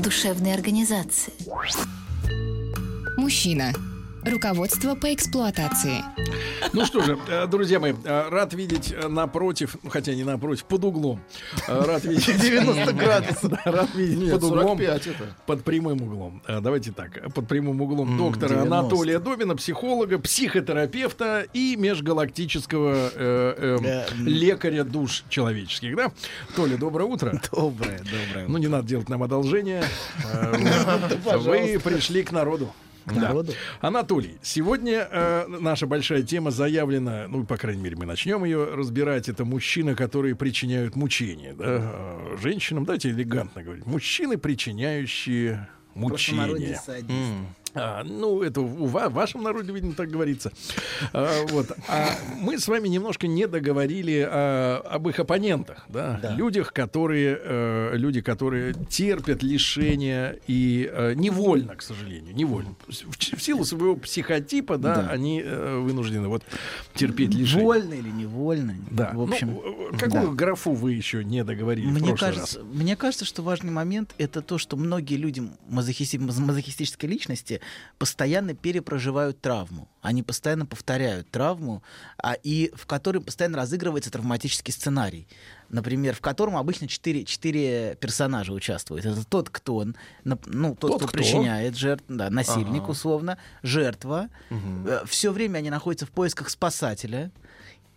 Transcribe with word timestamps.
душевной 0.00 0.54
организации. 0.54 1.32
Мужчина. 3.16 3.72
Руководство 4.24 4.94
по 4.94 5.12
эксплуатации. 5.14 6.04
Ну 6.72 6.84
что 6.84 7.00
же, 7.02 7.18
э, 7.28 7.46
друзья 7.46 7.80
мои, 7.80 7.94
э, 8.04 8.28
рад 8.28 8.52
видеть 8.52 8.92
э, 8.92 9.08
напротив, 9.08 9.76
ну, 9.82 9.88
хотя 9.90 10.14
не 10.14 10.24
напротив, 10.24 10.64
под 10.64 10.84
углом. 10.84 11.20
Рад 11.66 12.04
видеть... 12.04 12.26
90 12.40 12.92
градусов. 12.92 13.52
Рад 13.64 13.94
видеть 13.94 14.30
под 14.32 14.44
углом. 14.44 14.78
45 14.78 15.06
это. 15.06 15.36
Под 15.46 15.64
прямым 15.64 16.02
углом. 16.02 16.42
Давайте 16.46 16.92
так. 16.92 17.32
Под 17.32 17.48
прямым 17.48 17.80
углом 17.80 18.18
доктора 18.18 18.48
90. 18.48 18.78
Анатолия 18.78 19.18
Добина, 19.18 19.56
психолога, 19.56 20.18
психотерапевта 20.18 21.46
и 21.54 21.76
межгалактического 21.76 23.10
э, 23.14 23.54
э, 23.56 23.78
Да. 23.82 24.06
лекаря 24.22 24.84
душ 24.84 25.24
человеческих. 25.30 25.96
Да? 25.96 26.12
Толя, 26.54 26.76
доброе 26.76 27.04
утро. 27.04 27.40
Доброе, 27.52 27.98
доброе. 27.98 28.48
Ну, 28.48 28.58
не 28.58 28.68
надо 28.68 28.86
делать 28.86 29.08
нам 29.08 29.22
одолжение. 29.22 29.82
Вы 31.24 31.80
пришли 31.82 32.22
к 32.22 32.32
народу. 32.32 32.70
К 33.06 33.14
Да. 33.14 33.20
народу? 33.20 33.52
Анатолий, 33.80 34.36
сегодня 34.42 35.08
э, 35.10 35.46
наша 35.48 35.86
большая 35.86 36.22
тема 36.22 36.50
заявлена, 36.50 37.26
ну, 37.28 37.44
по 37.44 37.56
крайней 37.56 37.82
мере, 37.82 37.96
мы 37.96 38.06
начнем 38.06 38.44
ее 38.44 38.64
разбирать. 38.74 39.28
Это 39.28 39.44
мужчины, 39.44 39.94
которые 39.94 40.34
причиняют 40.36 40.96
мучения. 40.96 41.54
Да? 41.54 41.64
э, 41.66 42.36
Женщинам, 42.42 42.84
давайте 42.84 43.10
элегантно 43.10 43.62
говорить. 43.62 43.86
Мужчины, 43.86 44.36
причиняющие 44.38 45.68
мучения. 45.94 46.78
А, 47.74 48.02
ну, 48.04 48.42
это 48.42 48.60
ва- 48.60 49.08
в 49.08 49.12
вашем 49.12 49.42
народе, 49.42 49.72
видимо, 49.72 49.92
так 49.94 50.10
говорится. 50.10 50.52
А, 51.12 51.46
вот. 51.48 51.70
А 51.88 52.10
мы 52.38 52.58
с 52.58 52.66
вами 52.68 52.88
немножко 52.88 53.26
не 53.28 53.46
договорили 53.46 54.26
а, 54.28 54.78
об 54.90 55.08
их 55.08 55.20
оппонентах, 55.20 55.84
да? 55.88 56.18
Да. 56.22 56.34
Людях, 56.34 56.72
которые, 56.72 57.38
э, 57.40 57.90
люди, 57.96 58.20
которые 58.20 58.74
терпят 58.88 59.42
лишения 59.42 60.36
и 60.46 60.90
э, 60.92 61.14
невольно, 61.14 61.76
к 61.76 61.82
сожалению, 61.82 62.34
невольно. 62.34 62.74
В, 62.88 63.36
в 63.36 63.42
силу 63.42 63.64
своего 63.64 63.96
психотипа, 63.96 64.76
да, 64.78 64.94
Да. 64.96 65.08
они 65.10 65.40
э, 65.44 65.78
вынуждены 65.78 66.28
вот 66.28 66.42
терпеть 66.94 67.34
лишения. 67.34 67.64
Вольно 67.64 67.94
или 67.94 68.08
невольно. 68.08 68.74
Да. 68.90 69.12
В 69.14 69.22
общем, 69.22 69.50
Ну, 69.52 69.90
э, 69.92 69.96
какую 69.96 70.28
да. 70.28 70.34
графу 70.34 70.72
вы 70.72 70.92
еще 70.92 71.24
не 71.24 71.44
договорили 71.44 71.86
в 71.86 71.92
Мне 71.92 72.16
кажется, 72.16 72.58
раз? 72.58 72.66
мне 72.72 72.96
кажется, 72.96 73.24
что 73.24 73.42
важный 73.42 73.70
момент 73.70 74.14
это 74.18 74.42
то, 74.42 74.58
что 74.58 74.76
многие 74.76 75.14
люди 75.16 75.42
мазохисти- 75.68 76.18
маз- 76.18 76.38
мазохистической 76.40 77.08
личности 77.08 77.59
постоянно 77.98 78.54
перепроживают 78.54 79.40
травму. 79.40 79.88
Они 80.02 80.22
постоянно 80.22 80.66
повторяют 80.66 81.30
травму, 81.30 81.82
а, 82.22 82.34
и 82.42 82.72
в 82.74 82.86
которой 82.86 83.20
постоянно 83.20 83.58
разыгрывается 83.58 84.10
травматический 84.10 84.72
сценарий. 84.72 85.26
Например, 85.68 86.14
в 86.14 86.20
котором 86.20 86.56
обычно 86.56 86.88
четыре, 86.88 87.24
четыре 87.24 87.96
персонажа 88.00 88.52
участвуют. 88.52 89.04
Это 89.04 89.24
тот, 89.24 89.50
кто, 89.50 89.76
он, 89.76 89.96
ну, 90.24 90.36
тот, 90.74 90.90
Тот, 90.92 90.98
кто, 90.98 91.06
кто? 91.06 91.18
причиняет 91.18 91.76
жертв, 91.76 92.04
да, 92.08 92.30
насильник 92.30 92.88
условно, 92.88 93.38
жертва. 93.62 94.28
Все 95.06 95.30
время 95.30 95.58
они 95.58 95.70
находятся 95.70 96.06
в 96.06 96.10
поисках 96.10 96.50
спасателя. 96.50 97.30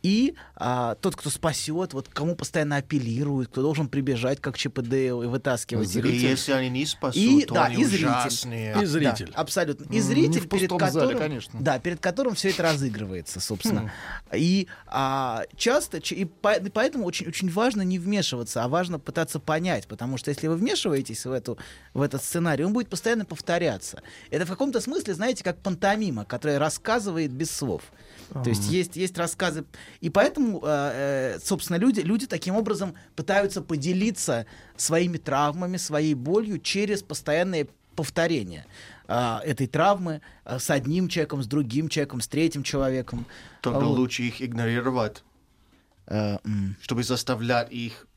И 0.04 0.36
а, 0.56 0.96
тот, 0.96 1.16
кто 1.16 1.30
спасет, 1.30 1.94
вот 1.94 2.10
кому 2.10 2.36
постоянно 2.36 2.76
апеллируют, 2.76 3.50
кто 3.50 3.62
должен 3.62 3.88
прибежать, 3.88 4.42
как 4.42 4.58
ЧПД, 4.58 4.94
и 4.94 5.12
вытаскивать. 5.12 5.96
И 5.96 6.00
если 6.00 6.52
они 6.52 6.70
не 6.70 6.86
спасут, 6.86 7.22
И, 7.22 7.46
то 7.46 7.54
да, 7.54 7.66
они 7.66 7.82
и 7.82 7.86
зритель. 7.86 8.08
ужасные. 8.08 8.82
И 8.82 8.86
зритель. 8.86 9.32
Да, 9.34 9.40
абсолютно. 9.40 9.92
И 9.94 10.02
зритель, 10.02 10.42
не 10.42 10.46
в 10.46 10.50
перед 10.50 10.70
пустом 10.70 10.92
зале, 10.92 11.08
которым, 11.08 11.20
конечно. 11.20 11.60
да, 11.62 11.80
перед 11.80 12.02
которым 12.02 12.36
все 12.36 12.50
это 12.50 12.64
разыгрывается, 12.64 13.40
собственно. 13.40 13.92
И 14.34 14.68
а, 14.88 15.44
часто, 15.56 15.98
и 15.98 16.26
поэтому 16.26 17.06
очень, 17.06 17.28
очень 17.28 17.50
важно 17.50 17.82
не 17.82 17.98
вмешиваться, 17.98 18.64
а 18.64 18.68
важно 18.68 19.00
пытаться 19.00 19.40
понять, 19.40 19.88
потому 19.88 20.18
что 20.18 20.32
если 20.32 20.48
вы 20.48 20.56
вмешиваетесь 20.56 21.26
в, 21.26 21.32
эту, 21.32 21.58
в 21.94 22.02
этот 22.02 22.22
сценарий, 22.22 22.66
он 22.66 22.74
будет 22.74 22.90
постоянно 22.90 23.24
повторяться. 23.24 24.02
Это 24.32 24.46
в 24.46 24.50
каком-то 24.50 24.82
смысле, 24.82 25.14
знаете, 25.14 25.46
как 25.46 25.60
пантомима, 25.60 26.26
которая 26.26 26.60
рассказывает 26.60 27.32
без 27.32 27.52
слов. 27.52 27.84
То 28.42 28.50
есть 28.50 28.70
есть, 28.70 28.96
есть 28.96 29.18
рассказы. 29.18 29.66
И 30.02 30.10
поэтому, 30.10 30.60
э, 30.64 31.36
э, 31.36 31.40
собственно, 31.44 31.78
люди, 31.78 32.00
люди 32.00 32.26
таким 32.26 32.56
образом 32.56 32.96
пытаются 33.16 33.62
поделиться 33.62 34.46
своими 34.76 35.18
травмами, 35.18 35.78
своей 35.78 36.14
болью 36.14 36.60
через 36.60 37.04
постоянное 37.04 37.68
повторение 37.96 38.66
а, 39.08 39.40
этой 39.46 39.68
травмы 39.68 40.22
с 40.46 40.72
одним 40.72 41.10
человеком, 41.10 41.44
с 41.44 41.48
другим 41.48 41.90
человеком, 41.90 42.22
с 42.22 42.28
третьим 42.28 42.64
человеком. 42.64 43.28
Тогда 43.62 43.82
Вот. 43.82 43.98
лучше 44.00 44.24
их 44.24 44.42
игнорировать, 44.42 45.24
Э, 46.06 46.38
чтобы 46.82 47.04
заставлять 47.04 47.72
их 47.72 48.08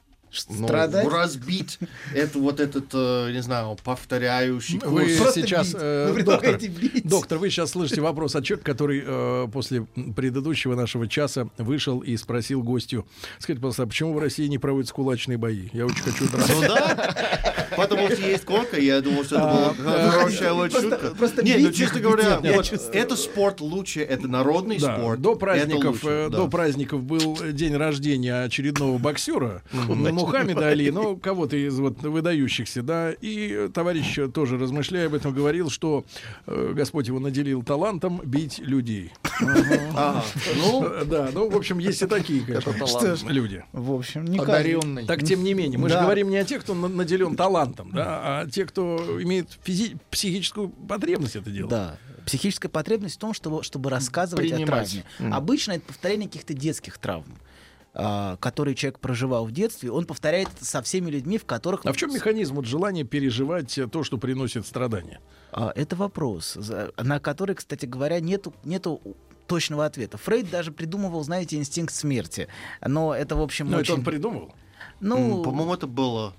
ну, 0.48 0.66
страдать. 0.66 1.08
разбить 1.08 1.78
эту 2.14 2.40
вот 2.40 2.60
этот, 2.60 2.86
э, 2.92 3.30
не 3.32 3.42
знаю, 3.42 3.76
повторяющий 3.82 4.78
Вы 4.84 5.02
курс. 5.02 5.16
Просто 5.16 5.40
сейчас, 5.42 5.68
бить. 5.68 5.76
э, 5.80 6.12
Вы 6.12 6.22
доктор, 6.22 6.58
бить. 6.58 7.06
доктор, 7.06 7.38
вы 7.38 7.50
сейчас 7.50 7.70
слышите 7.72 8.00
вопрос 8.00 8.34
от 8.36 8.44
человека, 8.44 8.66
который 8.72 9.02
э, 9.06 9.48
после 9.52 9.82
предыдущего 10.14 10.74
нашего 10.74 11.08
часа 11.08 11.48
вышел 11.58 12.00
и 12.00 12.16
спросил 12.16 12.62
гостю, 12.62 13.06
скажите, 13.38 13.60
пожалуйста, 13.60 13.82
а 13.84 13.86
почему 13.86 14.14
в 14.14 14.18
России 14.18 14.46
не 14.46 14.58
проводятся 14.58 14.94
кулачные 14.94 15.38
бои? 15.38 15.68
Я 15.72 15.86
очень 15.86 16.02
хочу 16.02 16.28
драться. 16.30 16.52
Ну 16.54 16.60
да, 16.62 17.66
потому 17.76 18.08
что 18.10 18.22
есть 18.22 18.44
конка, 18.44 18.78
я 18.78 19.00
думал, 19.00 19.24
что 19.24 19.36
это 19.36 19.44
А, 19.50 19.72
была 19.74 20.10
хорошая 20.10 20.52
вот 20.52 20.70
просто- 20.70 20.90
шутка. 20.90 21.14
просто 21.16 21.42
Не, 21.44 21.54
ну 21.58 21.68
бить 21.68 21.76
честно 21.76 21.98
их 21.98 22.02
говоря, 22.04 22.40
это 22.92 23.16
спорт 23.16 23.60
лучше, 23.60 24.00
это 24.00 24.28
народный 24.28 24.78
спорт. 24.80 25.20
до 25.20 25.32
это 25.32 25.40
праздников, 25.40 26.04
э, 26.04 26.28
до 26.30 26.48
праздников 26.48 27.02
был 27.02 27.36
день 27.52 27.76
рождения 27.76 28.42
очередного 28.44 28.98
боксера 28.98 29.62
Мухаммеда 30.26 30.68
Али, 30.68 30.90
ну 30.90 31.16
кого-то 31.16 31.56
из 31.56 31.78
вот 31.78 32.02
выдающихся, 32.02 32.82
да, 32.82 33.12
и 33.12 33.68
товарищ 33.72 34.18
тоже 34.32 34.58
размышляя 34.58 35.06
об 35.06 35.14
этом 35.14 35.32
говорил, 35.32 35.70
что 35.70 36.04
э, 36.46 36.72
Господь 36.74 37.06
его 37.08 37.18
наделил 37.20 37.62
талантом 37.62 38.20
бить 38.24 38.58
людей. 38.58 39.12
Ну, 39.40 40.84
Э, 40.84 41.04
Да, 41.04 41.30
ну 41.32 41.48
в 41.50 41.56
общем 41.56 41.78
есть 41.78 42.02
и 42.02 42.06
такие, 42.06 42.42
конечно, 42.42 43.28
люди. 43.30 43.64
В 43.72 43.92
общем, 43.92 44.24
не 44.24 44.38
одаренный. 44.38 45.06
Так, 45.06 45.22
тем 45.24 45.42
не 45.44 45.54
менее, 45.54 45.78
мы 45.78 45.88
же 45.88 45.98
говорим 45.98 46.30
не 46.30 46.36
о 46.36 46.44
тех, 46.44 46.62
кто 46.62 46.74
на- 46.74 46.88
наделен 46.88 47.36
талантом, 47.36 47.90
да, 47.92 48.40
а 48.42 48.46
те, 48.50 48.64
кто 48.64 49.20
имеет 49.22 49.48
психическую 50.10 50.68
потребность 50.68 51.36
это 51.36 51.50
делать. 51.50 51.70
Да. 51.70 51.98
Психическая 52.24 52.68
потребность 52.68 53.16
в 53.16 53.18
том, 53.18 53.32
чтобы, 53.34 53.62
чтобы 53.62 53.88
рассказывать 53.88 54.48
Принимать. 54.50 54.96
о 54.96 55.12
травме. 55.20 55.34
Обычно 55.34 55.72
это 55.72 55.82
повторение 55.86 56.26
каких-то 56.28 56.54
детских 56.54 56.98
травм, 56.98 57.24
а, 57.98 58.36
которые 58.36 58.74
человек 58.74 58.98
проживал 58.98 59.46
в 59.46 59.52
детстве. 59.52 59.90
Он 59.90 60.04
повторяет 60.04 60.48
это 60.54 60.66
со 60.66 60.82
всеми 60.82 61.10
людьми, 61.10 61.38
в 61.38 61.46
которых... 61.46 61.80
А 61.86 61.92
в 61.94 61.96
чем 61.96 62.12
механизм 62.12 62.56
вот 62.56 62.66
желания 62.66 63.04
переживать 63.04 63.78
э, 63.78 63.86
то, 63.86 64.04
что 64.04 64.18
приносит 64.18 64.66
страдания? 64.66 65.18
А, 65.50 65.72
Это 65.74 65.96
вопрос, 65.96 66.58
на 66.98 67.20
который, 67.20 67.54
кстати 67.54 67.86
говоря, 67.86 68.20
нету, 68.20 68.52
нету 68.64 69.00
точного 69.46 69.86
ответа. 69.86 70.18
Фрейд 70.18 70.50
даже 70.50 70.72
придумывал, 70.72 71.24
знаете, 71.24 71.56
инстинкт 71.56 71.94
смерти. 71.94 72.48
Но 72.84 73.14
это, 73.14 73.34
в 73.34 73.40
общем, 73.40 73.70
Ну, 73.70 73.78
очень... 73.78 73.94
это 73.94 74.00
он 74.00 74.04
придумал. 74.04 74.54
ну, 75.00 75.42
по-моему, 75.42 75.72
это 75.72 75.86
было 75.86 76.34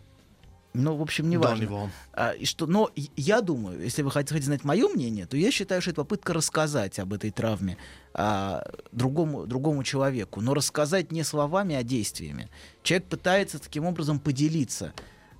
ну, 0.77 0.95
в 0.95 1.01
общем, 1.01 1.29
не 1.29 1.37
важно. 1.37 1.91
А, 2.13 2.31
и 2.31 2.45
что, 2.45 2.67
но 2.67 2.91
я 3.15 3.41
думаю, 3.41 3.81
если 3.81 4.03
вы 4.03 4.11
хотите 4.11 4.41
знать 4.41 4.63
мое 4.63 4.87
мнение, 4.87 5.25
то 5.25 5.35
я 5.35 5.51
считаю, 5.51 5.81
что 5.81 5.91
это 5.91 6.01
попытка 6.01 6.33
рассказать 6.33 6.99
об 6.99 7.13
этой 7.13 7.31
травме 7.31 7.77
а, 8.13 8.63
другому, 8.91 9.45
другому 9.45 9.83
человеку, 9.83 10.41
но 10.41 10.53
рассказать 10.53 11.11
не 11.11 11.23
словами, 11.23 11.75
а 11.75 11.83
действиями. 11.83 12.49
Человек 12.83 13.07
пытается 13.07 13.59
таким 13.59 13.85
образом 13.85 14.19
поделиться 14.19 14.93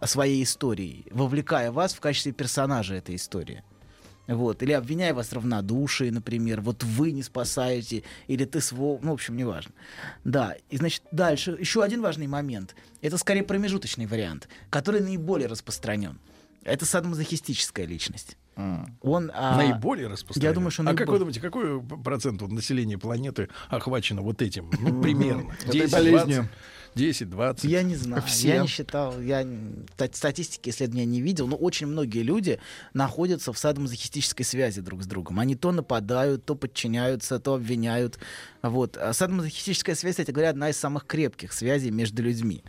своей 0.04 0.44
историей, 0.44 1.06
вовлекая 1.12 1.72
вас 1.72 1.94
в 1.94 2.00
качестве 2.00 2.32
персонажа 2.32 2.96
этой 2.96 3.16
истории. 3.16 3.64
Вот. 4.28 4.62
Или 4.62 4.74
обвиняя 4.74 5.14
вас 5.14 5.30
в 5.30 5.34
равнодушии, 5.34 6.10
например. 6.10 6.62
Вот 6.62 6.84
вы 6.84 7.12
не 7.12 7.24
спасаете, 7.24 8.04
или 8.28 8.46
ты 8.46 8.62
свол... 8.62 9.00
Ну, 9.02 9.12
в 9.12 9.14
общем, 9.14 9.36
неважно. 9.38 9.72
Да. 10.24 10.56
И, 10.70 10.78
значит, 10.78 11.04
дальше 11.12 11.58
еще 11.60 11.84
один 11.84 12.02
важный 12.02 12.28
момент. 12.28 12.76
Это 13.02 13.18
скорее 13.18 13.44
промежуточный 13.44 14.06
вариант, 14.06 14.48
который 14.70 15.02
наиболее 15.02 15.48
распространен. 15.48 16.20
Это 16.64 16.86
садомазохистическая 16.86 17.86
личность. 17.86 18.38
Он, 19.02 19.32
а, 19.34 19.56
наиболее 19.56 20.08
распространен. 20.08 20.50
я 20.50 20.54
думаю, 20.54 20.72
что 20.72 20.82
А 20.82 20.86
как 20.88 21.00
наиболее. 21.00 21.14
вы 21.14 21.20
думаете, 21.20 21.40
какой 21.40 21.82
процент 22.04 22.42
вот 22.42 22.52
населения 22.52 22.98
планеты 22.98 23.50
охвачено 23.70 24.22
вот 24.22 24.42
этим? 24.42 24.72
Ну, 24.80 25.02
примерно. 25.04 25.54
Этой 25.64 25.82
10, 25.82 25.92
болезнью. 25.92 26.38
20? 26.38 26.52
10, 26.98 27.30
20? 27.30 27.64
Я 27.66 27.84
не 27.84 27.96
знаю, 27.96 28.24
Все. 28.24 28.48
я 28.50 28.62
не 28.62 28.68
считал, 28.68 29.20
я 29.22 29.46
статистики 30.12 30.70
исследования 30.70 31.06
не 31.06 31.22
видел, 31.22 31.48
но 31.48 31.56
очень 31.56 31.88
многие 31.88 32.24
люди 32.24 32.60
находятся 32.94 33.54
в 33.54 33.58
садомазохистической 33.58 34.46
связи 34.46 34.82
друг 34.82 35.04
с 35.04 35.08
другом. 35.08 35.40
Они 35.40 35.56
то 35.56 35.72
нападают, 35.72 36.46
то 36.46 36.56
подчиняются, 36.56 37.40
то 37.40 37.54
обвиняют. 37.54 38.20
Вот. 38.62 38.98
А 38.98 39.14
садомазохистическая 39.14 39.96
связь, 39.96 40.16
кстати 40.16 40.32
говоря, 40.32 40.50
одна 40.50 40.70
из 40.70 40.78
самых 40.78 41.06
крепких 41.06 41.54
связей 41.54 41.92
между 41.92 42.24
людьми. 42.24 42.64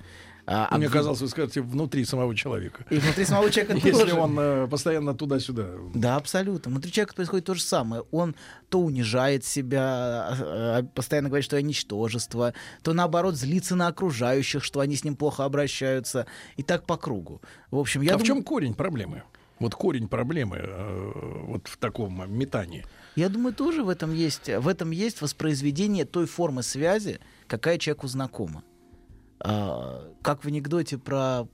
А, 0.51 0.75
Мне 0.79 0.87
обвин- 0.87 0.93
казалось, 0.93 1.21
вы 1.21 1.29
скажете, 1.29 1.61
внутри 1.61 2.07
самого 2.07 2.35
человека. 2.35 2.87
И 2.89 2.97
внутри 2.97 3.27
самого 3.27 3.51
человека 3.51 3.75
Если 3.87 3.91
тоже. 4.01 4.15
он 4.15 4.39
э, 4.39 4.67
постоянно 4.67 5.15
туда-сюда. 5.15 5.67
Да, 5.95 6.17
абсолютно. 6.17 6.71
Внутри 6.71 6.91
человека 6.91 7.15
происходит 7.15 7.45
то 7.45 7.53
же 7.53 7.61
самое. 7.61 8.03
Он 8.13 8.35
то 8.71 8.81
унижает 8.81 9.45
себя, 9.45 9.83
а, 9.83 10.37
а, 10.41 10.83
постоянно 10.83 11.29
говорит, 11.29 11.45
что 11.45 11.57
я 11.57 11.63
ничтожество, 11.63 12.55
то 12.83 12.95
наоборот 12.95 13.35
злится 13.37 13.77
на 13.77 13.89
окружающих, 13.89 14.65
что 14.65 14.81
они 14.81 14.97
с 14.97 15.05
ним 15.05 15.17
плохо 15.17 15.45
обращаются, 15.45 16.27
и 16.57 16.63
так 16.63 16.87
по 16.87 16.97
кругу. 16.97 17.43
В 17.71 17.79
общем, 17.79 18.01
я 18.01 18.15
а 18.15 18.17
в 18.17 18.21
думаю- 18.23 18.27
чем 18.27 18.43
корень 18.43 18.75
проблемы? 18.75 19.25
Вот 19.59 19.75
корень 19.75 20.09
проблемы 20.09 20.57
э, 20.63 21.43
вот 21.47 21.67
в 21.69 21.77
таком 21.77 22.33
метании. 22.33 22.87
Я 23.17 23.29
думаю, 23.29 23.53
тоже 23.53 23.83
в 23.83 23.89
этом 23.91 24.15
есть, 24.15 24.49
в 24.49 24.67
этом 24.69 24.93
есть 24.93 25.21
воспроизведение 25.21 26.07
той 26.07 26.27
формы 26.27 26.63
связи, 26.63 27.19
какая 27.49 27.77
человеку 27.77 28.07
знакома. 28.07 28.63
А, 29.41 30.13
как 30.23 30.45
в 30.45 30.49
анекдоте 30.49 30.99
про, 30.99 31.47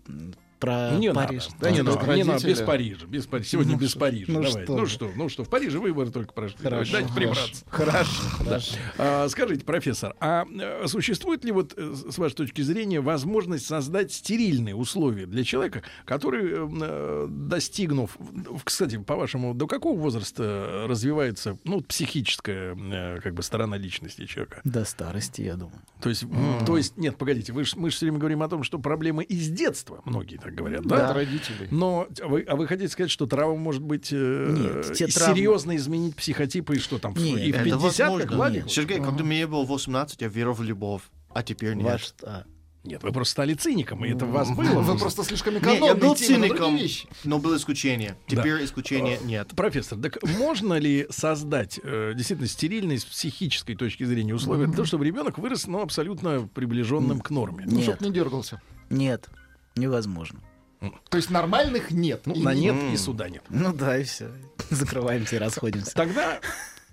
про 0.65 0.91
не 0.99 1.13
Париж. 1.13 1.49
надо, 1.49 1.57
Да, 1.61 1.71
не, 1.71 1.77
не 1.77 1.83
надо, 1.83 2.17
не 2.17 2.25
надо, 2.25 2.47
без. 2.47 2.61
Парижа, 2.61 3.07
без 3.07 3.27
Парижа. 3.27 3.49
Сегодня 3.49 3.73
Ну 3.73 3.79
без 3.79 3.91
что- 3.91 3.99
Парижа. 4.01 4.25
ну 4.29 4.43
Давайте. 4.43 4.63
что 4.65 4.77
Ну 4.77 4.87
что, 4.87 5.11
ну 5.17 5.29
что, 5.29 5.45
в 5.45 5.49
Париже 5.49 5.79
выборы 5.79 6.11
только 6.11 6.33
прошли. 6.33 6.59
Хорошо, 6.63 6.93
Дайте 6.93 7.09
хорошо. 7.13 7.15
прибраться. 7.35 7.65
Хорошо, 7.69 8.23
Да. 8.39 8.45
хорошо. 8.45 8.75
А, 8.99 9.29
скажите, 9.29 9.65
профессор, 9.65 10.15
а 10.21 10.45
э, 10.51 10.87
существует 10.89 11.45
ли 11.45 11.53
вот, 11.53 11.75
э, 11.77 11.95
с 12.11 12.19
вашей 12.19 12.35
точки 12.35 12.63
зрения, 12.63 13.01
возможность 13.01 13.67
создать 13.67 14.13
стерильные 14.13 14.75
условия 14.75 15.27
для 15.27 15.45
человека, 15.45 15.83
который, 16.05 16.51
э, 16.55 17.27
достигнув, 17.29 18.17
кстати, 18.65 18.97
по-вашему, 18.99 19.55
до 19.55 19.67
какого 19.67 19.99
возраста 19.99 20.87
развивается, 20.89 21.59
ну, 21.65 21.81
психическая, 21.81 23.21
как 23.21 23.35
бы, 23.35 23.43
сторона 23.43 23.77
личности 23.77 24.27
человека? 24.27 24.61
До 24.65 24.85
старости, 24.85 25.43
я 25.43 25.55
думаю. 25.57 25.81
То 26.01 26.09
есть, 26.09 26.23
м, 26.25 26.65
то 26.67 26.77
есть, 26.77 26.97
нет, 26.97 27.17
погодите, 27.17 27.53
вы 27.53 27.65
ж- 27.65 27.77
мы 27.77 27.91
же 27.91 27.97
все 27.97 28.07
время 28.07 28.19
говорим 28.19 28.43
о 28.43 28.49
том, 28.49 28.63
что 28.63 28.79
проблемы 28.79 29.25
из 29.25 29.49
детства, 29.49 30.01
многие 30.05 30.37
так 30.37 30.54
говорят, 30.55 30.87
да? 30.87 31.11
От 31.11 31.17
родителей. 31.17 31.69
Но 31.71 32.09
а 32.23 32.27
вы, 32.29 32.43
а 32.49 32.57
вы 32.57 32.67
хотите 32.67 32.89
сказать, 32.89 33.11
что 33.11 33.27
травма 33.27 33.57
может 33.57 33.83
быть 33.83 34.09
э, 34.13 34.55
Нет, 34.57 34.95
те 34.97 35.07
травмы- 35.07 35.35
серьезно 35.35 35.77
изменить 35.77 36.17
психотипы 36.17 36.77
и 36.77 36.79
что 36.79 36.99
там? 36.99 37.15
в- 37.15 37.19
Нет, 37.23 37.41
и 37.41 37.53
в 37.53 37.55
это 37.57 37.65
50 37.65 37.97
как 37.99 38.09
возможно. 38.11 38.37
Владик? 38.37 38.71
Сергей, 38.71 39.01
когда 39.01 39.25
мне 39.25 39.47
было 39.47 39.65
18, 39.65 40.21
я 40.23 40.29
верил 40.29 40.53
в 40.53 40.63
любовь, 40.63 41.03
а 41.33 41.43
теперь 41.43 41.75
нет. 41.75 41.85
Ваш- 41.85 42.15
а. 42.23 42.45
Нет, 42.85 43.03
вы 43.03 43.13
просто 43.13 43.33
стали 43.33 43.55
циником, 43.55 44.05
и 44.05 44.11
это 44.11 44.27
у 44.27 44.29
вас 44.29 44.51
было. 44.51 44.83
Вы 44.83 44.99
просто 44.99 45.25
слишком 45.25 45.55
Не, 45.55 45.59
экономный. 45.61 45.87
я 45.87 45.95
был 45.95 46.15
циником, 46.17 46.79
но 47.25 47.39
было 47.39 47.57
исключение. 47.57 48.17
Теперь 48.27 48.63
исключения 48.63 49.19
нет. 49.25 49.49
Профессор, 49.57 49.99
так 49.99 50.23
можно 50.39 50.75
ли 50.75 51.07
создать 51.09 51.81
э, 51.83 52.13
действительно 52.15 52.47
стерильные 52.47 52.99
с 52.99 53.05
психической 53.07 53.75
точки 53.75 54.05
зрения 54.05 54.35
условия 54.35 54.67
для 54.67 54.75
того, 54.75 54.85
чтобы 54.85 55.07
ребенок 55.07 55.39
вырос 55.39 55.67
ну, 55.67 55.81
абсолютно 55.81 56.47
приближенным 56.55 57.21
к 57.21 57.31
норме? 57.31 57.65
Ну, 57.67 57.77
Нет. 57.77 57.85
чтоб 57.85 58.01
не 58.03 58.13
дергался. 58.13 58.61
Нет, 58.91 59.29
невозможно. 59.77 60.41
То 61.09 61.17
есть 61.17 61.31
нормальных 61.31 61.91
нет. 61.91 62.23
Ну, 62.27 62.35
И 62.35 62.43
на 62.43 62.53
не- 62.55 62.67
нет 62.67 62.93
и 62.93 62.97
суда 62.97 63.29
нет. 63.29 63.43
Ну 63.49 63.73
да, 63.73 63.97
и 63.99 64.05
все. 64.05 64.31
Закрываемся 64.71 65.37
и 65.37 65.39
расходимся. 65.39 65.95
Тогда 65.95 66.41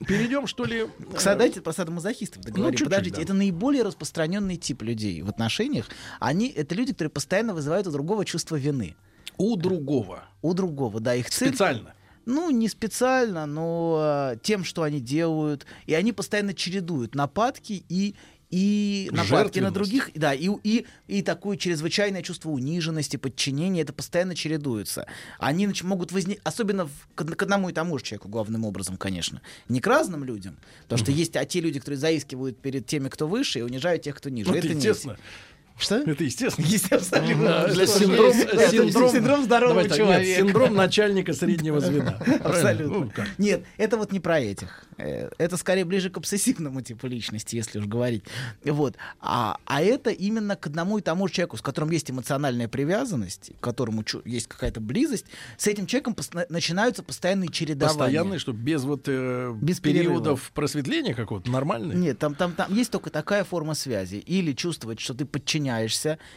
перейдем, 0.08 0.48
что 0.48 0.64
ли... 0.64 0.84
э, 0.84 0.88
Кстати, 1.14 1.38
давайте 1.38 1.62
про 1.62 1.74
садомазохистов 1.74 2.42
договорим. 2.42 2.72
чуть-чуть, 2.72 2.86
Подождите, 2.88 3.18
да. 3.18 3.22
это 3.24 3.34
наиболее 3.34 3.84
распространенный 3.84 4.56
тип 4.56 4.82
людей 4.84 5.22
в 5.22 5.30
отношениях. 5.30 5.88
Они, 6.20 6.48
это 6.50 6.74
люди, 6.74 6.94
которые 6.94 7.12
постоянно 7.12 7.54
вызывают 7.54 7.86
у 7.88 7.92
другого 7.92 8.24
чувство 8.24 8.56
вины. 8.56 8.96
у 9.38 9.56
другого. 9.58 10.24
У 10.42 10.54
другого, 10.54 11.00
да, 11.02 11.14
их 11.16 11.30
цель... 11.30 11.50
Специально. 11.50 11.94
Ну, 12.26 12.50
не 12.52 12.70
специально, 12.70 13.46
но 13.48 14.32
э, 14.34 14.38
тем, 14.44 14.64
что 14.64 14.84
они 14.84 15.00
делают. 15.02 15.66
И 15.88 15.94
они 15.96 16.14
постоянно 16.14 16.54
чередуют 16.54 17.14
нападки 17.16 17.84
и 17.90 18.16
и 18.52 19.10
нападки 19.12 19.60
на 19.60 19.72
других, 19.72 20.12
да, 20.14 20.34
и, 20.34 20.50
и, 20.64 20.86
и 21.08 21.22
такое 21.22 21.56
чрезвычайное 21.58 22.22
чувство 22.22 22.50
униженности, 22.50 23.16
подчинения, 23.18 23.82
это 23.82 23.94
постоянно 23.94 24.36
чередуется. 24.36 25.06
Они 25.40 25.66
нач- 25.68 25.86
могут 25.86 26.12
возникнуть, 26.12 26.42
особенно 26.44 26.86
в- 26.86 27.08
к, 27.16 27.24
к 27.24 27.42
одному 27.44 27.70
и 27.70 27.74
тому 27.74 27.98
же 27.98 28.04
человеку, 28.04 28.28
главным 28.28 28.66
образом, 28.66 28.98
конечно. 28.98 29.42
Не 29.70 29.80
к 29.80 29.88
разным 29.88 30.24
людям, 30.26 30.58
потому 30.84 31.00
что 31.00 31.12
есть 31.12 31.36
а 31.38 31.46
те 31.46 31.62
люди, 31.62 31.80
которые 31.80 31.98
заискивают 32.00 32.58
перед 32.58 32.86
теми, 32.86 33.08
кто 33.08 33.28
выше, 33.28 33.60
и 33.60 33.62
унижают 33.62 34.04
тех, 34.04 34.16
кто 34.18 34.30
ниже. 34.30 34.50
Ну, 34.50 34.56
это 34.56 34.68
не 34.76 34.82
эти. 35.16 35.22
Что? 35.82 35.96
Это 35.98 36.24
естественно. 36.24 36.66
Естественно. 36.66 37.68
Ж, 37.70 37.88
синдром, 37.88 38.34
синдром, 38.34 39.10
синдром 39.10 39.44
здорового 39.44 39.82
так, 39.82 39.90
нет, 39.90 39.98
человека. 39.98 40.40
синдром 40.42 40.76
начальника 40.76 41.34
среднего 41.34 41.80
звена. 41.80 42.20
Абсолютно. 42.44 43.12
Ну? 43.18 43.24
Нет, 43.38 43.64
это 43.78 43.98
вот 43.98 44.12
не 44.12 44.20
про 44.20 44.40
этих. 44.40 44.86
Э, 44.98 45.30
Это 45.40 45.58
скорее 45.58 45.84
ближе 45.86 46.10
к 46.12 46.18
обсессивному 46.18 46.82
типу 46.82 47.08
личности, 47.08 47.56
если 47.56 47.80
уж 47.80 47.86
говорить. 47.88 48.24
Вот. 48.64 48.96
А, 49.20 49.58
а 49.66 49.82
это 49.82 50.12
именно 50.12 50.56
к 50.56 50.68
одному 50.68 51.00
и 51.00 51.02
тому 51.02 51.28
же 51.28 51.34
человеку, 51.34 51.58
с 51.58 51.62
которым 51.62 51.90
есть 51.90 52.12
эмоциональная 52.12 52.68
привязанность, 52.68 53.52
к 53.60 53.64
которому 53.64 54.04
есть 54.26 54.48
какая-то 54.48 54.80
близость, 54.82 55.26
с 55.58 55.66
этим 55.68 55.88
человеком 55.88 56.14
пос- 56.14 56.46
начинаются 56.50 57.02
постоянные 57.02 57.50
чередования. 57.50 57.98
Постоянный, 57.98 58.38
что 58.38 58.54
без 58.54 58.84
вот 58.84 59.06
э, 59.08 59.52
Без 59.60 59.80
периодов 59.80 60.52
просветления 60.54 61.16
какого-то 61.16 61.50
нормальный. 61.50 61.96
Нет, 61.96 62.20
там, 62.20 62.36
там, 62.36 62.54
там 62.54 62.72
есть 62.74 62.92
только 62.92 63.10
такая 63.10 63.44
форма 63.44 63.74
связи. 63.74 64.18
Или 64.18 64.54
чувствовать, 64.54 65.00
что 65.00 65.14
ты 65.16 65.26
подчиняешься 65.26 65.71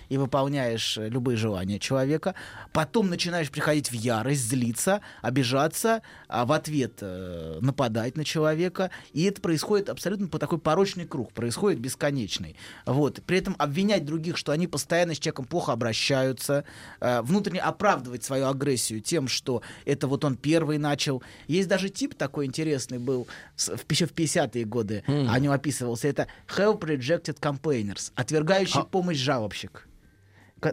и 0.08 0.16
выполняешь 0.16 0.98
э, 0.98 1.08
любые 1.08 1.36
желания 1.36 1.78
человека. 1.78 2.34
Потом 2.72 3.10
начинаешь 3.10 3.50
приходить 3.50 3.90
в 3.90 3.94
ярость, 3.94 4.48
злиться, 4.48 5.00
обижаться, 5.22 6.02
а 6.28 6.44
в 6.44 6.52
ответ 6.52 6.98
э, 7.00 7.58
нападать 7.60 8.16
на 8.16 8.24
человека. 8.24 8.90
И 9.12 9.24
это 9.24 9.40
происходит 9.40 9.88
абсолютно 9.88 10.28
по 10.28 10.38
такой 10.38 10.58
порочный 10.58 11.06
круг, 11.06 11.32
происходит 11.32 11.80
бесконечный. 11.80 12.56
Вот. 12.86 13.22
При 13.26 13.38
этом 13.38 13.54
обвинять 13.58 14.04
других, 14.04 14.36
что 14.36 14.52
они 14.52 14.66
постоянно 14.66 15.14
с 15.14 15.18
человеком 15.18 15.44
плохо 15.46 15.72
обращаются, 15.72 16.64
э, 17.00 17.22
внутренне 17.22 17.60
оправдывать 17.60 18.24
свою 18.24 18.46
агрессию 18.46 19.00
тем, 19.00 19.28
что 19.28 19.62
это 19.84 20.06
вот 20.06 20.24
он 20.24 20.36
первый 20.36 20.78
начал. 20.78 21.22
Есть 21.46 21.68
даже 21.68 21.88
тип 21.88 22.14
такой 22.14 22.46
интересный 22.46 22.98
был 22.98 23.26
в, 23.56 23.90
еще 23.90 24.06
в 24.06 24.12
50-е 24.12 24.64
годы. 24.64 25.04
О 25.06 25.38
нем 25.38 25.52
описывался. 25.52 26.08
Это 26.08 26.26
help 26.48 26.80
rejected 26.80 27.38
complainers, 27.40 28.12
отвергающий 28.14 28.84
помощь 28.84 29.18
жалобщик. 29.24 29.88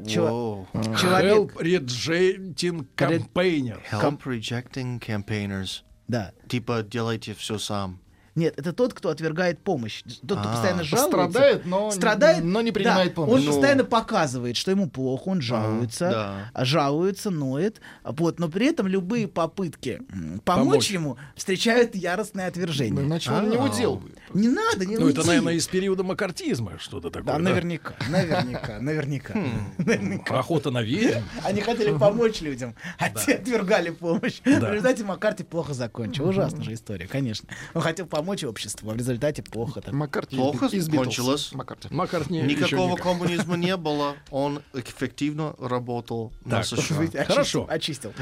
Человек, 0.07 1.53
Help 1.53 1.61
rejecting 1.61 2.87
campaigner. 2.95 3.79
Help 3.91 4.23
rejecting 4.25 4.99
campaigners. 4.99 5.81
да. 6.07 6.31
Типа 6.47 6.83
делайте 6.83 7.33
все 7.33 7.57
сам. 7.57 7.99
Нет, 8.33 8.53
это 8.57 8.71
тот, 8.71 8.93
кто 8.93 9.09
отвергает 9.09 9.61
помощь. 9.61 10.03
Тот, 10.25 10.39
кто 10.39 10.49
А. 10.49 10.53
постоянно 10.53 10.83
жалуется. 10.85 11.09
Страдает, 11.09 11.65
но, 11.65 11.91
страдает, 11.91 12.43
но 12.45 12.61
не 12.61 12.71
да, 12.71 12.75
принимает 12.79 13.13
помощь. 13.13 13.33
Он 13.33 13.41
Ну. 13.41 13.51
постоянно 13.51 13.83
показывает, 13.83 14.55
что 14.55 14.71
ему 14.71 14.89
плохо, 14.89 15.23
он 15.27 15.41
жалуется, 15.41 16.09
да. 16.09 16.49
а 16.53 16.63
жалуется, 16.63 17.29
ноет, 17.29 17.81
а 18.03 18.13
вот, 18.13 18.39
но 18.39 18.47
при 18.47 18.67
этом 18.67 18.87
любые 18.87 19.27
попытки 19.27 19.99
помочь, 20.45 20.45
Помочь. 20.45 20.91
ему 20.91 21.17
встречают 21.35 21.93
яростное 21.93 22.45
Ну, 22.45 22.49
отвержение. 22.51 23.03
иначе 23.05 23.31
он 23.31 23.49
не 23.49 23.57
удел. 23.57 24.01
Не 24.33 24.47
надо, 24.47 24.85
не 24.85 24.97
Ну, 24.97 25.09
это, 25.09 25.25
наверное, 25.25 25.53
из 25.53 25.67
периода 25.67 26.03
макартизма 26.03 26.77
что-то 26.79 27.09
такое. 27.09 27.33
Да, 27.33 27.39
наверняка, 27.39 27.95
наверняка, 28.09 28.79
наверняка. 28.79 29.33
наверняка. 29.77 30.39
Охота 30.39 30.71
на 30.71 30.81
ведьм. 30.81 31.21
Они 31.43 31.61
хотели 31.61 31.97
помочь 31.97 32.41
людям, 32.41 32.75
а 32.97 33.09
те 33.09 33.35
отвергали 33.35 33.89
помощь. 33.91 34.41
В 34.43 34.47
результате 34.47 35.03
Маккарти 35.03 35.43
плохо 35.43 35.73
закончил. 35.73 36.27
Ужасная 36.27 36.63
же 36.63 36.73
история, 36.73 37.07
конечно. 37.07 37.49
Он 37.73 37.81
хотел 37.81 38.05
помочь 38.05 38.43
обществу, 38.43 38.89
а 38.91 38.93
в 38.93 38.97
результате 38.97 39.43
плохо. 39.43 39.81
так. 39.81 39.93
Маккарти 39.93 40.35
Плохо 40.35 40.65
из 40.67 40.87
Битлз. 40.87 41.05
кончилось. 41.05 41.51
Маккарти. 41.53 41.87
Маккартни 41.91 42.39
еще 42.39 42.47
Никакого 42.75 42.95
коммунизма 42.95 43.57
не 43.57 43.75
было. 43.81 44.15
Он 44.29 44.61
эффективно 44.73 45.55
работал 45.59 46.31
на 46.45 46.63
США. 46.63 47.25
Хорошо. 47.25 47.65
Очистил. 47.69 48.13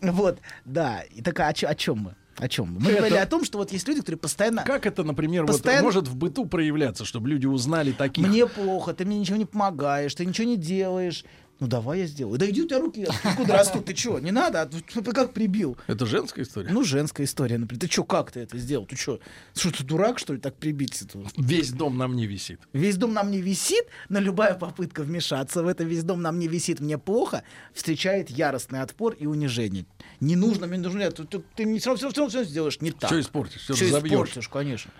Вот, 0.00 0.38
да. 0.64 1.02
И 1.02 1.22
так 1.22 1.38
а 1.40 1.48
о, 1.48 1.50
о 1.50 1.74
чем 1.74 1.98
мы? 1.98 2.14
О 2.38 2.48
чем 2.48 2.74
мы? 2.74 2.90
Это- 2.90 2.98
говорили 2.98 3.18
о 3.18 3.26
том, 3.26 3.44
что 3.44 3.58
вот 3.58 3.72
есть 3.72 3.88
люди, 3.88 4.00
которые 4.00 4.18
постоянно... 4.18 4.62
Как 4.64 4.86
это, 4.86 5.04
например, 5.04 5.42
вот 5.42 5.52
Постоянно- 5.52 5.84
может 5.84 6.08
в 6.08 6.16
быту 6.16 6.46
проявляться, 6.46 7.04
чтобы 7.04 7.28
люди 7.28 7.46
узнали 7.46 7.92
таких? 7.92 8.26
Мне 8.26 8.46
плохо, 8.46 8.92
ты 8.92 9.04
мне 9.04 9.18
ничего 9.18 9.36
не 9.36 9.46
помогаешь, 9.46 10.14
ты 10.14 10.26
ничего 10.26 10.46
не 10.46 10.56
делаешь. 10.56 11.24
Ну 11.58 11.68
давай 11.68 12.00
я 12.00 12.06
сделаю. 12.06 12.38
Да 12.38 12.48
иди 12.48 12.62
у 12.62 12.66
тебя 12.66 12.80
руки 12.80 13.08
откуда 13.24 13.54
растут, 13.54 13.86
ты 13.86 13.96
что? 13.96 14.18
Не 14.18 14.30
надо, 14.30 14.62
а 14.62 14.66
ты 14.66 14.82
как 15.12 15.32
прибил. 15.32 15.78
Это 15.86 16.04
женская 16.04 16.42
история? 16.42 16.68
Ну, 16.70 16.84
женская 16.84 17.24
история, 17.24 17.56
например. 17.56 17.80
Ты 17.80 17.90
что, 17.90 18.04
как 18.04 18.30
ты 18.30 18.40
это 18.40 18.58
сделал? 18.58 18.84
Ты 18.84 18.96
что, 18.96 19.20
что 19.54 19.70
ты 19.70 19.82
дурак, 19.82 20.18
что 20.18 20.34
ли, 20.34 20.38
так 20.38 20.56
прибить? 20.56 21.00
это? 21.00 21.18
Весь 21.38 21.70
дом 21.72 21.96
на 21.96 22.08
мне 22.08 22.26
висит. 22.26 22.60
Весь 22.74 22.96
дом 22.96 23.14
на 23.14 23.22
мне 23.22 23.40
висит, 23.40 23.86
но 24.10 24.20
любая 24.20 24.54
попытка 24.54 25.02
вмешаться 25.02 25.62
в 25.62 25.66
это, 25.66 25.84
весь 25.84 26.04
дом 26.04 26.20
на 26.20 26.30
мне 26.30 26.46
висит, 26.46 26.80
мне 26.80 26.98
плохо, 26.98 27.42
встречает 27.72 28.28
яростный 28.28 28.82
отпор 28.82 29.14
и 29.14 29.24
унижение. 29.24 29.86
Не 30.20 30.36
нужно, 30.36 30.66
мне 30.66 30.78
нужно, 30.78 31.10
ты, 31.10 31.24
ты, 31.24 31.42
ты 31.54 31.64
не 31.64 31.78
все 31.78 31.90
равно, 31.90 31.96
все 31.98 32.06
равно, 32.20 32.28
все 32.28 32.38
равно 32.38 32.50
сделаешь 32.50 32.80
не 32.80 32.90
так. 32.90 33.10
Все 33.10 33.20
испортишь, 33.20 33.60
все 33.62 33.72
разобьешь. 33.74 34.12
испортишь, 34.12 34.48
конечно. 34.48 34.90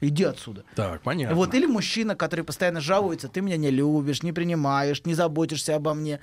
Иди 0.00 0.24
отсюда. 0.24 0.64
Так, 0.74 1.00
понятно. 1.02 1.34
Вот, 1.34 1.54
или 1.54 1.64
мужчина, 1.64 2.14
который 2.14 2.44
постоянно 2.44 2.80
жалуется, 2.82 3.28
ты 3.28 3.40
меня 3.40 3.56
не 3.56 3.70
любишь, 3.70 4.22
не 4.22 4.32
принимаешь, 4.32 5.02
не 5.06 5.14
заботишься 5.14 5.74
обо 5.74 5.94
мне. 5.94 6.20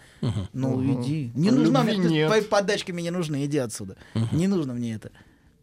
Ну, 0.53 1.01
иди. 1.01 1.31
Не 1.33 1.50
А 1.50 1.51
нужна 1.53 1.83
мне, 1.83 1.98
нет. 1.98 2.27
твои 2.27 2.41
подачки 2.41 2.91
мне 2.91 3.03
не 3.05 3.12
нужны, 3.12 3.45
иди 3.45 3.57
отсюда. 3.57 3.98
Не 4.31 4.48
нужно 4.48 4.74
мне 4.74 4.93
это. 4.93 5.12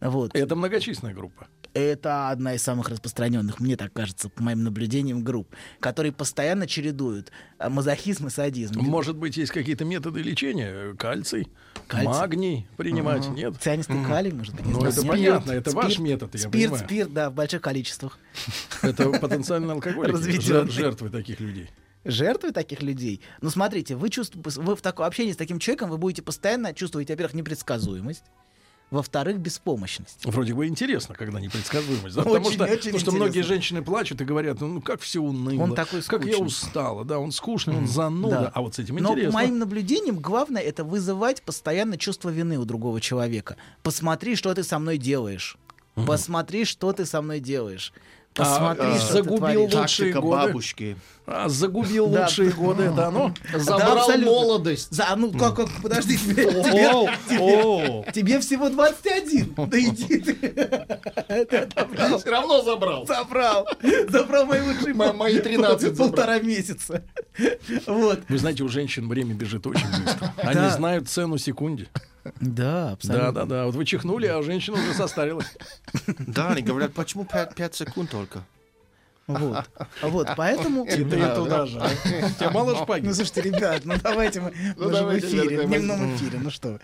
Вот. 0.00 0.35
Это 0.35 0.56
многочисленная 0.56 1.14
группа. 1.14 1.47
Это 1.72 2.30
одна 2.30 2.54
из 2.54 2.62
самых 2.62 2.88
распространенных, 2.88 3.60
мне 3.60 3.76
так 3.76 3.92
кажется, 3.92 4.28
по 4.28 4.42
моим 4.42 4.64
наблюдениям, 4.64 5.22
групп, 5.22 5.54
которые 5.78 6.10
постоянно 6.12 6.66
чередуют 6.66 7.30
а, 7.58 7.70
мазохизм 7.70 8.26
и 8.26 8.30
садизм. 8.30 8.80
Может 8.80 9.16
быть, 9.16 9.36
есть 9.36 9.52
какие-то 9.52 9.84
методы 9.84 10.20
лечения? 10.20 10.94
Кальций, 10.96 11.48
Кальций. 11.86 12.08
магний 12.08 12.66
принимать? 12.76 13.28
Нет? 13.28 13.54
Цианистый 13.60 14.04
калий, 14.04 14.32
может 14.32 14.54
быть. 14.54 14.66
Ну, 14.66 14.84
это 14.84 15.00
Нет. 15.02 15.08
понятно, 15.08 15.52
это 15.52 15.70
ваш 15.70 15.92
Спирт, 15.92 16.00
метод, 16.00 16.30
я 16.34 16.40
спирт, 16.40 16.52
понимаю. 16.52 16.84
спирт, 16.84 17.12
да, 17.12 17.30
в 17.30 17.34
больших 17.34 17.62
количествах. 17.62 18.18
Это 18.82 19.10
потенциально 19.10 19.72
алкоголики, 19.74 20.40
жертвы 20.70 21.08
таких 21.10 21.38
людей. 21.40 21.70
жертвы 22.04 22.50
таких 22.52 22.82
людей. 22.82 23.20
Ну, 23.42 23.50
смотрите, 23.50 23.94
вы, 23.94 24.08
чувств... 24.10 24.34
вы 24.36 24.74
в 24.74 24.82
таком 24.82 25.06
общении 25.06 25.32
с 25.32 25.36
таким 25.36 25.58
человеком 25.60 25.90
вы 25.90 25.98
будете 25.98 26.22
постоянно 26.22 26.74
чувствовать, 26.74 27.08
во-первых, 27.10 27.34
непредсказуемость, 27.34 28.24
во-вторых, 28.90 29.38
беспомощность. 29.38 30.25
Вроде 30.25 30.52
бы 30.54 30.66
интересно, 30.66 31.14
когда 31.14 31.40
непредсказуемость. 31.40 32.16
да, 32.16 32.23
Очень, 32.23 32.30
потому 32.32 32.50
что, 32.50 32.64
очень 32.64 32.76
потому 32.78 32.99
что 32.99 33.12
многие 33.12 33.42
женщины 33.42 33.82
плачут 33.82 34.20
и 34.20 34.25
говорят, 34.25 34.61
ну 34.61 34.80
как 34.80 35.00
все 35.00 35.20
уныло, 35.20 35.62
Он 35.62 35.75
такой 35.75 36.02
как 36.02 36.25
я 36.25 36.32
скучный. 36.32 36.47
устала, 36.47 37.04
да, 37.04 37.18
он 37.18 37.30
скучный, 37.32 37.76
он 37.76 37.87
зануда, 37.87 38.30
Да. 38.40 38.52
а 38.54 38.61
вот 38.62 38.75
с 38.75 38.78
этим 38.80 38.97
Но 38.97 39.11
интересно. 39.12 39.30
по 39.30 39.35
моим 39.38 39.59
наблюдениям, 39.59 40.18
главное 40.18 40.62
это 40.62 40.82
вызывать 40.85 41.42
постоянно 41.42 41.97
чувство 41.99 42.30
вины 42.30 42.59
у 42.59 42.64
другого 42.64 43.00
человека. 43.00 43.56
Посмотри, 43.82 44.35
что 44.37 44.52
ты 44.54 44.62
со 44.64 44.78
мной 44.78 44.99
делаешь. 44.99 45.56
Посмотри, 46.06 46.64
что 46.64 46.92
ты 46.92 47.04
со 47.04 47.20
мной 47.20 47.40
делаешь. 47.40 47.92
Посмотри, 48.34 48.87
а, 48.87 48.99
что 48.99 49.06
ты 49.08 49.12
загубил 49.14 49.38
творишь. 49.38 49.58
лучшие 49.75 50.12
Тактика 50.12 50.20
годы. 50.20 50.37
бабушки. 50.46 50.96
А, 51.26 51.49
загубил 51.49 52.06
Да. 52.08 52.22
лучшие 52.22 52.50
годы, 52.50 52.84
это 52.84 53.08
оно? 53.08 53.34
Забрал 53.54 54.08
молодость. 54.18 54.88
За, 54.90 55.06
ну 55.16 55.32
как, 55.32 55.56
как, 55.56 55.68
подожди, 55.82 56.16
тебе, 56.18 56.44
тебе, 57.28 58.12
тебе 58.12 58.40
всего 58.40 58.68
21. 58.68 59.54
Да 59.56 59.78
иди 59.80 60.18
ты. 60.20 60.32
Ты. 60.34 61.68
Все 62.18 62.30
равно 62.30 62.62
забрал. 62.62 63.06
Забрал. 63.06 63.66
Забрал 64.08 64.46
мои 64.46 64.60
лучшие 64.60 64.94
Мо- 64.94 65.12
мои 65.12 65.38
13 65.38 65.80
забрал. 65.80 66.08
полтора 66.08 66.38
месяца. 66.38 67.02
Вот. 67.87 68.20
Вы 68.28 68.38
знаете, 68.38 68.62
у 68.62 68.68
женщин 68.68 69.08
время 69.08 69.34
бежит 69.34 69.66
очень 69.66 69.87
быстро. 70.04 70.32
Они 70.38 70.54
Да. 70.54 70.70
знают 70.70 71.08
цену 71.08 71.37
секунде. 71.38 71.88
Да, 72.40 72.96
Да, 73.02 73.32
да, 73.32 73.44
да. 73.44 73.66
Вот 73.66 73.74
вы 73.74 73.84
чихнули, 73.84 74.26
а 74.26 74.42
женщина 74.42 74.76
уже 74.76 74.94
состарилась. 74.94 75.56
Да, 76.18 76.50
они 76.50 76.62
говорят, 76.62 76.92
почему 76.92 77.24
5, 77.24 77.74
секунд 77.74 78.10
только? 78.10 78.44
Вот. 79.26 79.64
Вот, 80.02 80.28
поэтому... 80.36 80.84
И 80.84 81.04
ты 81.04 81.34
туда 81.34 81.66
же. 81.66 81.80
Тебе 82.38 82.50
мало 82.50 82.76
шпаги? 82.76 83.06
Ну, 83.06 83.14
слушайте, 83.14 83.42
ребят, 83.42 83.84
ну 83.84 83.94
давайте 84.02 84.40
мы, 84.40 84.52
мы 84.76 84.92
же 84.92 85.04
в 85.04 85.18
эфире, 85.18 85.62
в 85.62 85.68
дневном 85.68 86.16
эфире, 86.16 86.38
ну 86.42 86.50
что. 86.50 86.80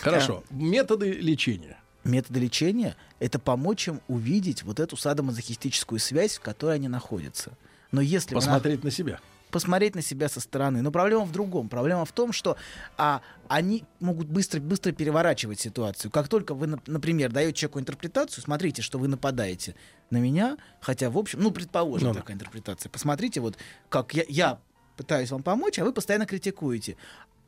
Хорошо. 0.00 0.42
Методы 0.50 1.12
лечения. 1.12 1.78
Методы 2.04 2.40
лечения— 2.40 2.96
это 3.20 3.38
помочь 3.38 3.88
им 3.88 4.00
увидеть 4.08 4.62
вот 4.62 4.80
эту 4.80 4.96
садомазохистическую 4.96 5.98
связь, 5.98 6.38
в 6.38 6.40
которой 6.40 6.76
они 6.76 6.88
находятся. 6.88 7.52
Но 7.92 8.00
если 8.00 8.34
Посмотреть 8.34 8.84
на 8.84 8.90
себя. 8.90 9.20
Посмотреть 9.50 9.94
на 9.94 10.02
себя 10.02 10.28
со 10.28 10.40
стороны. 10.40 10.82
Но 10.82 10.90
проблема 10.90 11.24
в 11.24 11.32
другом. 11.32 11.68
Проблема 11.68 12.04
в 12.04 12.12
том, 12.12 12.32
что 12.32 12.56
а, 12.96 13.20
они 13.48 13.84
могут 14.00 14.28
быстро, 14.28 14.60
быстро 14.60 14.92
переворачивать 14.92 15.60
ситуацию. 15.60 16.10
Как 16.10 16.28
только 16.28 16.54
вы, 16.54 16.66
нап- 16.66 16.82
например, 16.86 17.30
даете 17.32 17.52
человеку 17.54 17.80
интерпретацию, 17.80 18.42
смотрите, 18.42 18.82
что 18.82 18.98
вы 18.98 19.08
нападаете 19.08 19.74
на 20.10 20.18
меня, 20.18 20.56
хотя, 20.80 21.10
в 21.10 21.18
общем, 21.18 21.40
ну, 21.42 21.50
предположим, 21.50 22.08
Ну 22.08 22.14
да. 22.14 22.20
такая 22.20 22.36
интерпретация. 22.36 22.90
Посмотрите, 22.90 23.40
вот 23.40 23.56
как 23.88 24.14
я, 24.14 24.24
я 24.28 24.58
пытаюсь 24.96 25.30
вам 25.30 25.42
помочь, 25.42 25.78
а 25.78 25.84
вы 25.84 25.92
постоянно 25.92 26.26
критикуете. 26.26 26.96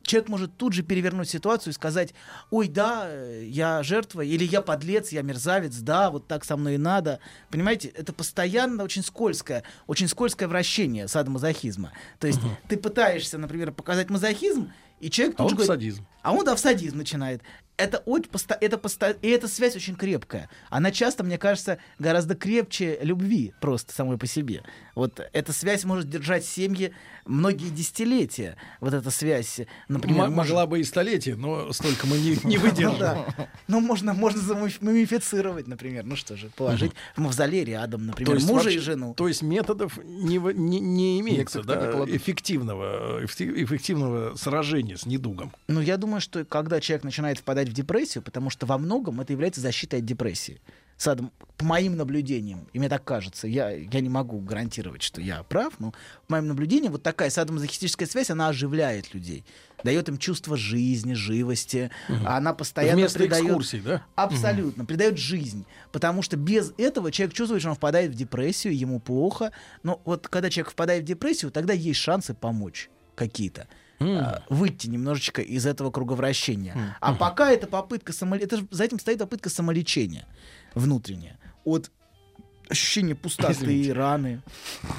Человек 0.03 0.29
может 0.29 0.57
тут 0.57 0.73
же 0.73 0.83
перевернуть 0.83 1.29
ситуацию 1.29 1.71
и 1.71 1.73
сказать, 1.73 2.13
ой, 2.51 2.67
да, 2.67 3.05
э, 3.07 3.45
я 3.47 3.81
жертва, 3.83 4.21
или 4.21 4.43
я 4.43 4.61
подлец, 4.61 5.09
я 5.13 5.21
мерзавец, 5.21 5.75
да, 5.77 6.11
вот 6.11 6.27
так 6.27 6.43
со 6.43 6.57
мной 6.57 6.75
и 6.75 6.77
надо. 6.77 7.19
Понимаете, 7.49 7.87
это 7.87 8.11
постоянно 8.13 8.83
очень 8.83 9.01
скользкое, 9.03 9.63
очень 9.87 10.07
скользкое 10.09 10.47
вращение 10.49 11.07
садомазохизма. 11.07 11.93
То 12.19 12.27
есть 12.27 12.39
ты 12.67 12.77
пытаешься, 12.77 13.37
например, 13.37 13.71
показать 13.71 14.09
мазохизм, 14.09 14.71
и 14.99 15.09
человек 15.09 15.35
А 15.35 15.37
тут 15.37 15.43
он 15.43 15.49
же 15.49 15.55
в 15.55 15.57
говорит, 15.59 15.67
садизм. 15.81 16.07
а 16.21 16.33
он, 16.33 16.45
да, 16.45 16.55
в 16.55 16.59
садизм 16.59 16.97
начинает. 16.97 17.41
Это 17.75 17.97
очень 18.05 18.29
посто- 18.29 18.57
это 18.61 18.77
посто- 18.77 19.17
и 19.21 19.29
эта 19.29 19.47
связь 19.47 19.75
очень 19.75 19.95
крепкая. 19.95 20.47
Она 20.69 20.91
часто, 20.91 21.23
мне 21.23 21.39
кажется, 21.39 21.79
гораздо 21.97 22.35
крепче 22.35 22.99
любви 23.01 23.53
просто 23.61 23.93
самой 23.93 24.17
по 24.19 24.27
себе. 24.27 24.61
Вот 24.93 25.19
эта 25.33 25.53
связь 25.53 25.83
может 25.83 26.07
держать 26.07 26.45
семьи 26.45 26.93
многие 27.25 27.69
десятилетия. 27.69 28.57
Вот 28.79 28.93
эта 28.93 29.09
связь, 29.09 29.61
например, 29.87 30.25
М- 30.25 30.33
может- 30.33 30.51
Могла 30.53 30.67
бы 30.67 30.81
и 30.81 30.83
столетие, 30.83 31.35
но 31.35 31.73
столько 31.73 32.05
мы 32.05 32.17
не, 32.19 32.37
не 32.43 32.57
выдержим. 32.57 32.99
Да. 32.99 33.25
Ну, 33.67 33.79
можно, 33.79 34.13
можно 34.13 34.39
замумифицировать, 34.39 35.67
например. 35.67 36.03
Ну 36.05 36.15
что 36.15 36.35
же, 36.37 36.49
положить 36.55 36.91
в 37.15 37.21
мавзолей 37.21 37.63
рядом, 37.63 38.05
например, 38.05 38.39
мужа 38.41 38.69
и 38.69 38.77
жену. 38.77 39.13
То 39.15 39.27
есть 39.27 39.41
методов 39.41 39.97
не, 40.03 40.37
не, 40.37 40.79
не 40.79 41.19
имеется 41.21 41.63
да, 41.63 42.05
эффективного, 42.07 43.25
эффективного 43.25 44.35
сражения 44.35 44.97
с 44.97 45.05
недугом. 45.05 45.51
Ну, 45.67 45.81
я 45.81 45.97
думаю, 45.97 46.21
что 46.21 46.45
когда 46.45 46.79
человек 46.79 47.03
начинает 47.03 47.39
впадать 47.39 47.62
в 47.69 47.73
депрессию, 47.73 48.23
потому 48.23 48.49
что 48.49 48.65
во 48.65 48.77
многом 48.77 49.21
это 49.21 49.33
является 49.33 49.61
защитой 49.61 49.99
от 49.99 50.05
депрессии. 50.05 50.61
Садом, 50.95 51.31
по 51.57 51.65
моим 51.65 51.97
наблюдениям, 51.97 52.67
и 52.71 52.79
мне 52.79 52.87
так 52.87 53.03
кажется, 53.03 53.47
я, 53.47 53.71
я 53.71 53.99
не 53.99 54.09
могу 54.09 54.39
гарантировать, 54.39 55.01
что 55.01 55.21
я 55.21 55.41
прав, 55.43 55.79
но 55.79 55.91
по 56.27 56.33
моим 56.33 56.47
наблюдениям 56.47 56.91
вот 56.91 57.01
такая 57.01 57.29
садомазохистическая 57.29 58.07
связь, 58.07 58.29
она 58.29 58.49
оживляет 58.49 59.13
людей, 59.13 59.43
дает 59.83 60.07
им 60.09 60.17
чувство 60.17 60.55
жизни, 60.55 61.13
живости, 61.13 61.89
она 62.25 62.53
постоянно 62.53 62.99
Вместо 62.99 63.19
придает... 63.19 63.43
экскурсий, 63.43 63.81
да? 63.81 64.05
Абсолютно, 64.15 64.85
придает 64.85 65.17
жизнь. 65.17 65.65
Потому 65.91 66.21
что 66.21 66.37
без 66.37 66.73
этого 66.77 67.11
человек 67.11 67.35
чувствует, 67.35 67.61
что 67.61 67.71
он 67.71 67.75
впадает 67.75 68.11
в 68.11 68.15
депрессию, 68.15 68.77
ему 68.77 68.99
плохо. 68.99 69.51
Но 69.81 69.99
вот 70.05 70.27
когда 70.27 70.49
человек 70.49 70.71
впадает 70.71 71.03
в 71.03 71.07
депрессию, 71.07 71.51
тогда 71.51 71.73
есть 71.73 71.99
шансы 71.99 72.33
помочь 72.33 72.89
какие-то. 73.15 73.67
А, 74.03 74.43
выйти 74.49 74.87
немножечко 74.87 75.41
из 75.41 75.65
этого 75.65 75.91
круговращения. 75.91 76.97
А 76.99 77.13
пока 77.13 77.51
это 77.51 77.67
попытка 77.67 78.13
самолечения, 78.13 78.45
это 78.47 78.57
же 78.57 78.67
за 78.71 78.83
этим 78.83 78.99
стоит 78.99 79.19
попытка 79.19 79.49
самолечения 79.49 80.25
внутренняя. 80.75 81.37
От 81.63 81.91
ощущения 82.69 83.15
пустоты, 83.15 83.53
Извините. 83.53 83.93
раны. 83.93 84.41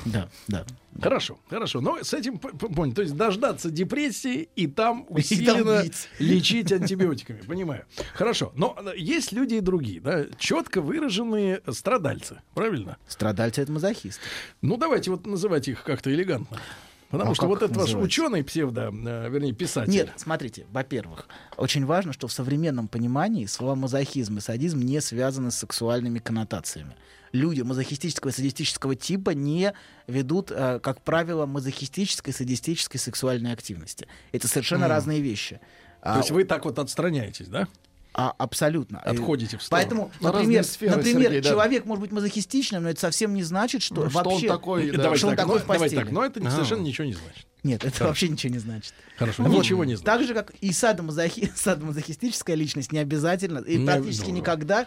Да, 0.04 0.28
да. 0.48 0.64
Хорошо, 1.00 1.38
хорошо. 1.48 1.80
Но 1.80 2.02
с 2.02 2.14
этим 2.14 2.38
понял. 2.38 2.94
То 2.94 3.02
есть 3.02 3.16
дождаться 3.16 3.70
депрессии 3.70 4.48
и 4.54 4.66
там 4.66 5.02
И 5.02 5.06
там 5.06 5.16
усиленно 5.16 5.84
лечить 6.18 6.72
антибиотиками. 6.72 7.40
Понимаю. 7.42 7.84
Хорошо. 8.14 8.52
Но 8.54 8.76
э, 8.78 8.92
есть 8.96 9.32
люди 9.32 9.54
и 9.54 9.60
другие, 9.60 10.00
да, 10.00 10.26
четко 10.38 10.80
выраженные 10.80 11.62
страдальцы. 11.68 12.40
Правильно? 12.54 12.96
Страдальцы 13.08 13.62
это 13.62 13.72
мазохисты. 13.72 14.22
Ну, 14.62 14.76
давайте 14.76 15.10
вот 15.10 15.26
называть 15.26 15.66
их 15.68 15.82
как-то 15.82 16.14
элегантно. 16.14 16.60
Потому 17.14 17.32
А 17.32 17.34
что 17.34 17.46
вот 17.46 17.62
этот 17.62 17.76
ваш 17.76 17.86
называть? 17.86 18.06
ученый 18.06 18.44
псевдо, 18.44 18.92
э, 18.92 19.28
вернее, 19.30 19.52
писатель. 19.52 19.90
Нет, 19.92 20.10
смотрите, 20.16 20.66
во-первых, 20.70 21.26
очень 21.56 21.86
важно, 21.86 22.12
что 22.12 22.28
в 22.28 22.32
современном 22.32 22.88
понимании 22.88 23.46
слова 23.46 23.74
мазохизм 23.74 24.38
и 24.38 24.40
садизм 24.40 24.80
не 24.80 25.00
связаны 25.00 25.50
с 25.50 25.56
сексуальными 25.56 26.18
коннотациями. 26.18 26.94
Люди 27.32 27.62
мазохистического 27.62 28.30
и 28.30 28.32
садистического 28.32 28.94
типа 28.94 29.30
не 29.30 29.72
ведут, 30.06 30.50
э, 30.50 30.78
как 30.80 31.00
правило, 31.02 31.46
мазохистической, 31.46 32.32
садистической 32.32 33.00
сексуальной 33.00 33.52
активности. 33.52 34.06
Это 34.32 34.46
совершенно 34.46 34.86
разные 34.88 35.20
вещи. 35.20 35.60
То 36.02 36.18
есть 36.18 36.30
вы 36.30 36.44
так 36.44 36.64
вот 36.66 36.78
отстраняетесь, 36.78 37.48
да? 37.48 37.66
А, 38.16 38.32
абсолютно. 38.38 39.00
Отходите 39.00 39.58
в 39.58 39.62
сторону. 39.62 39.82
Поэтому, 39.82 40.10
На 40.20 40.32
например, 40.32 40.62
сферы, 40.64 40.96
например 40.96 41.22
Сергей, 41.24 41.40
да. 41.40 41.48
человек 41.50 41.84
может 41.84 42.00
быть 42.00 42.12
мазохистичным, 42.12 42.84
но 42.84 42.90
это 42.90 43.00
совсем 43.00 43.34
не 43.34 43.42
значит, 43.42 43.82
что 43.82 44.04
Ну, 44.04 44.10
что 44.10 44.18
он 44.20 44.24
вообще... 44.26 44.48
такой, 44.48 44.90
да. 44.92 44.98
давайте 44.98 45.18
что 45.18 45.26
он 45.28 45.36
так, 45.36 45.40
такой 45.46 45.58
но, 45.58 45.64
в 45.64 45.66
давайте 45.66 45.84
постели. 45.84 46.00
так, 46.04 46.12
но 46.12 46.24
это 46.24 46.40
не- 46.40 46.50
совершенно 46.50 46.82
ничего 46.82 47.06
не 47.06 47.14
значит. 47.14 47.46
Нет, 47.64 47.84
это 47.84 48.04
вообще 48.04 48.28
ничего 48.28 48.52
не 48.52 48.58
значит. 48.60 48.94
Хорошо, 49.16 49.42
Вот. 49.42 49.58
ничего 49.58 49.84
не 49.84 49.94
значит. 49.96 50.04
Так 50.06 50.22
же, 50.26 50.34
как 50.34 50.50
и 50.60 50.70
садомазохи... 50.72 51.50
садомазохистическая 51.56 52.54
личность 52.56 52.92
не 52.92 52.98
обязательно 52.98 53.58
и 53.58 53.78
Не- 53.78 53.86
практически 53.86 54.30
ну, 54.30 54.36
никогда 54.36 54.86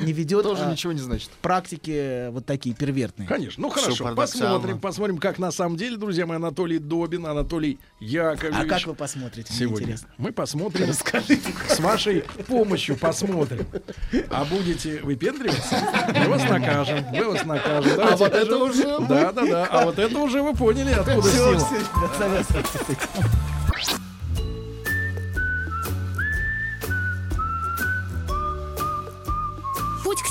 не 0.00 0.12
ведет 0.12 0.42
Тоже 0.42 0.64
а, 0.64 0.70
ничего 0.70 0.92
не 0.92 1.00
значит. 1.00 1.30
практики 1.42 2.30
вот 2.30 2.46
такие 2.46 2.74
первертные. 2.74 3.28
Конечно. 3.28 3.62
Ну 3.62 3.68
хорошо, 3.70 4.14
посмотрим, 4.14 4.78
посмотрим, 4.78 5.18
как 5.18 5.38
на 5.38 5.50
самом 5.50 5.76
деле, 5.76 5.96
друзья 5.96 6.26
мои, 6.26 6.36
Анатолий 6.36 6.78
Добин, 6.78 7.26
Анатолий 7.26 7.78
Яковлевич. 8.00 8.64
А 8.64 8.66
как 8.66 8.86
вы 8.86 8.94
посмотрите? 8.94 9.52
Мне 9.52 9.58
сегодня? 9.58 9.84
интересно. 9.84 10.08
Мы 10.18 10.32
посмотрим. 10.32 10.92
С 10.92 11.80
вашей 11.80 12.24
помощью 12.46 12.96
посмотрим. 12.96 13.66
А 14.30 14.44
будете 14.44 15.00
выпендриваться, 15.02 15.76
мы 16.14 16.28
вас 16.28 16.48
накажем. 16.48 17.04
Мы 17.12 17.24
вас 17.24 17.44
накажем. 17.44 18.00
А 18.00 18.16
вот 18.16 18.32
это 18.32 18.56
уже. 18.56 18.98
Да, 19.08 19.32
да, 19.32 19.46
да. 19.46 19.66
А 19.70 19.84
вот 19.84 19.98
это 19.98 20.18
уже 20.18 20.42
вы 20.42 20.54
поняли, 20.54 20.92
откуда 20.92 21.28
сила. 21.30 21.58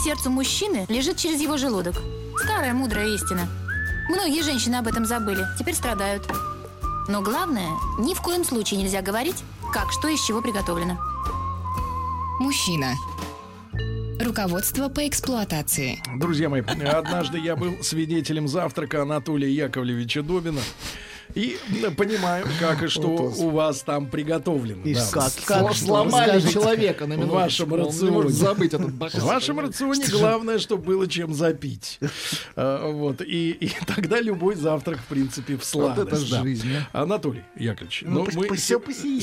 Сердцу 0.08 0.30
мужчины 0.30 0.86
лежит 0.88 1.18
через 1.18 1.42
его 1.42 1.58
желудок. 1.58 1.96
Старая 2.42 2.74
мудрая 2.74 3.10
истина. 3.10 3.46
Многие 4.08 4.42
женщины 4.42 4.76
об 4.76 4.88
этом 4.88 5.04
забыли, 5.06 5.46
теперь 5.60 5.74
страдают. 5.74 6.26
Но 7.10 7.22
главное, 7.22 7.72
ни 8.00 8.14
в 8.14 8.22
коем 8.22 8.46
случае 8.46 8.80
нельзя 8.80 9.02
говорить, 9.02 9.44
как 9.74 9.92
что 9.92 10.08
из 10.08 10.24
чего 10.24 10.42
приготовлено. 10.42 10.98
Мужчина. 12.40 12.94
Руководство 14.22 14.88
по 14.88 15.06
эксплуатации. 15.06 16.02
Друзья 16.16 16.48
мои, 16.48 16.62
однажды 16.62 17.40
я 17.40 17.58
был 17.58 17.84
свидетелем 17.84 18.48
завтрака 18.48 19.02
Анатолия 19.02 19.52
Яковлевича 19.52 20.24
Добина. 20.24 20.62
И 21.38 21.58
понимаю, 21.96 22.46
как 22.60 22.82
и 22.84 22.88
что 22.88 23.08
у 23.10 23.50
вас 23.52 23.84
там 23.84 24.08
приготовлено. 24.08 24.82
Да. 24.84 25.30
как, 25.46 25.74
Сломали 25.76 26.42
человека 26.42 27.06
на 27.06 27.16
В 27.16 27.18
минуточку. 27.20 27.36
вашем 27.36 27.72
Он 27.74 27.80
не 27.80 27.86
рационе. 27.86 28.30
забыть 28.30 28.74
этот 28.74 28.92
В 28.92 29.24
вашем 29.24 29.60
рационе 29.60 30.06
главное, 30.12 30.58
чтобы 30.58 30.84
было 30.84 31.08
чем 31.08 31.34
запить. 31.34 32.00
А, 32.56 32.92
Вот. 32.92 33.22
И, 33.22 33.72
тогда 33.86 34.20
любой 34.20 34.56
завтрак, 34.56 34.98
в 35.00 35.06
принципе, 35.06 35.58
в 35.58 35.64
сладость. 35.64 36.08
это 36.08 36.42
жизнь. 36.44 36.70
Анатолий 36.92 37.44
Яковлевич, 37.56 38.04
Ну, 38.08 38.26
ну, 38.34 38.42
мы 38.50 38.58
сегодня, 38.58 39.20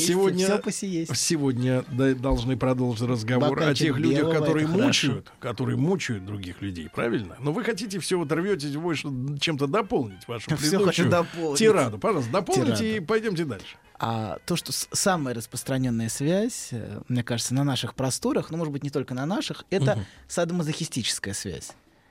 сегодня 1.14 1.85
должны 2.14 2.56
продолжить 2.56 3.09
разговор 3.09 3.61
о 3.61 3.75
тех 3.75 3.99
людях, 3.99 4.30
которые 4.33 4.66
мучают, 4.66 5.33
которые 5.40 5.76
мучают 5.76 6.25
других 6.25 6.62
людей, 6.62 6.88
правильно? 6.94 7.37
Но 7.40 7.52
вы 7.52 7.64
хотите 7.64 7.99
все 7.99 8.18
вот 8.18 8.30
рветесь, 8.30 8.73
что, 8.94 9.12
чем-то 9.40 9.66
дополнить 9.66 10.26
вашу 10.28 10.49
предыдущую 10.50 11.11
тираду. 11.56 11.99
Пожалуйста, 12.04 12.32
дополните 12.32 12.76
Тираду. 12.76 12.84
и 12.84 13.00
пойдемте 13.00 13.44
дальше. 13.46 13.76
А 13.99 14.37
то, 14.44 14.56
что 14.56 14.73
самая 14.73 15.34
распространенная 15.34 16.11
связь, 16.11 16.68
э, 16.70 17.00
мне 17.08 17.23
кажется, 17.23 17.54
на 17.54 17.64
наших 17.64 17.94
просторах, 17.94 18.50
ну, 18.50 18.58
может 18.58 18.75
быть, 18.75 18.82
не 18.82 18.90
только 18.90 19.14
на 19.14 19.25
наших, 19.25 19.64
это 19.70 20.04
садомазохистическая 20.28 21.32
связь. 21.32 21.70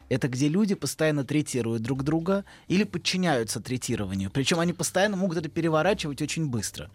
Это 0.10 0.30
где 0.30 0.48
люди 0.48 0.74
постоянно 0.74 1.24
третируют 1.24 1.84
друг 1.84 2.02
друга 2.02 2.44
или 2.68 2.86
подчиняются 2.86 3.60
третированию. 3.60 4.32
Причем 4.32 4.60
они 4.60 4.74
постоянно 4.74 5.16
могут 5.16 5.38
это 5.38 5.48
переворачивать 5.48 6.24
очень 6.24 6.48
быстро. 6.48 6.90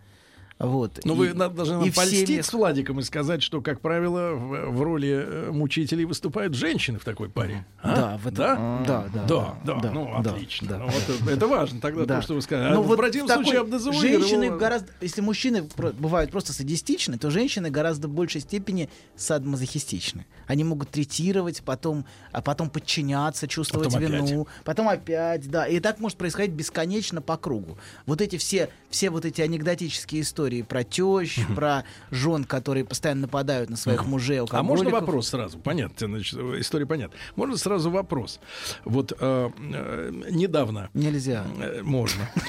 Вот. 0.59 1.01
Ну, 1.05 1.15
И- 1.15 1.17
вы 1.17 1.35
на- 1.35 1.49
должны 1.49 1.77
нам 1.79 1.91
в 1.91 1.95
польстить 1.95 2.29
семьях- 2.29 2.45
с 2.45 2.53
Владиком 2.53 2.99
и 2.99 3.03
сказать, 3.03 3.43
что, 3.45 3.61
как 3.61 3.81
правило, 3.81 4.33
в, 4.35 4.71
в 4.73 4.83
роли 4.83 5.25
э, 5.25 5.51
мучителей 5.53 6.05
выступают 6.05 6.55
женщины 6.55 6.99
в 6.99 7.05
такой 7.05 7.29
паре. 7.29 7.65
А? 7.81 7.95
Да, 7.95 8.17
в 8.19 8.27
этом- 8.27 8.35
да? 8.35 8.83
да, 8.87 9.05
да, 9.15 9.25
Да, 9.27 9.59
да, 9.65 9.81
да, 9.81 9.91
ну 9.93 10.21
да, 10.23 10.31
отлично. 10.33 10.69
да. 10.69 10.79
Ну, 10.79 10.87
вот 10.89 11.03
это, 11.09 11.31
это 11.31 11.47
важно 11.47 11.81
тогда 11.81 12.05
Да. 12.07 12.17
то, 12.17 12.23
что 12.23 12.35
вы 12.35 12.43
сказали. 12.43 12.73
Ну, 12.75 12.81
А 12.81 12.83
в 12.83 12.87
вот 12.89 12.97
противном 12.99 13.29
такой- 13.29 13.45
случае 13.45 13.61
обдезавуировал- 13.63 14.01
женщины 14.21 14.51
гораздо, 14.57 14.89
если 15.01 15.21
мужчины 15.21 15.63
бывают 15.99 16.31
просто 16.33 16.53
садистичны, 16.53 17.19
то 17.19 17.31
женщины 17.31 17.71
гораздо 17.71 18.09
в 18.09 18.11
большей 18.13 18.41
степени 18.41 18.89
садомазохистичны. 19.17 20.27
Они 20.47 20.65
могут 20.65 20.91
третировать, 20.91 21.63
потом, 21.63 22.05
а 22.33 22.41
потом 22.43 22.69
подчиняться, 22.71 23.47
чувствовать 23.47 23.93
Потом 23.93 24.05
опять. 24.09 24.31
вину, 24.31 24.49
потом 24.65 24.89
опять, 24.89 25.49
да, 25.49 25.67
и 25.67 25.79
так 25.81 26.01
может 26.01 26.19
происходить 26.19 26.53
бесконечно 26.53 27.23
по 27.23 27.37
кругу. 27.37 27.79
Вот 28.07 28.21
эти 28.21 28.37
все, 28.37 28.71
все 28.91 29.11
вот 29.11 29.25
эти 29.25 29.41
анекдотические 29.41 30.23
истории 30.23 30.63
про 30.63 30.85
тещ, 30.85 31.39
про 31.55 31.85
жен, 32.11 32.45
которые 32.45 32.85
постоянно 32.85 33.23
нападают 33.23 33.71
на 33.71 33.77
своих 33.77 34.07
мужей, 34.07 34.41
А 34.51 34.63
можно 34.63 34.91
вопрос 34.91 35.29
сразу? 35.29 35.59
Понятно, 35.59 36.07
значит, 36.09 36.39
история 36.59 36.87
понятна. 36.87 37.17
Можно 37.37 37.57
сразу 37.57 37.91
вопрос. 37.91 38.41
Вот 38.85 39.13
э, 39.19 39.51
э, 39.59 40.11
недавно 40.31 40.91
Нельзя. 40.95 41.45
Э, 41.61 41.83
Можно. 41.83 42.29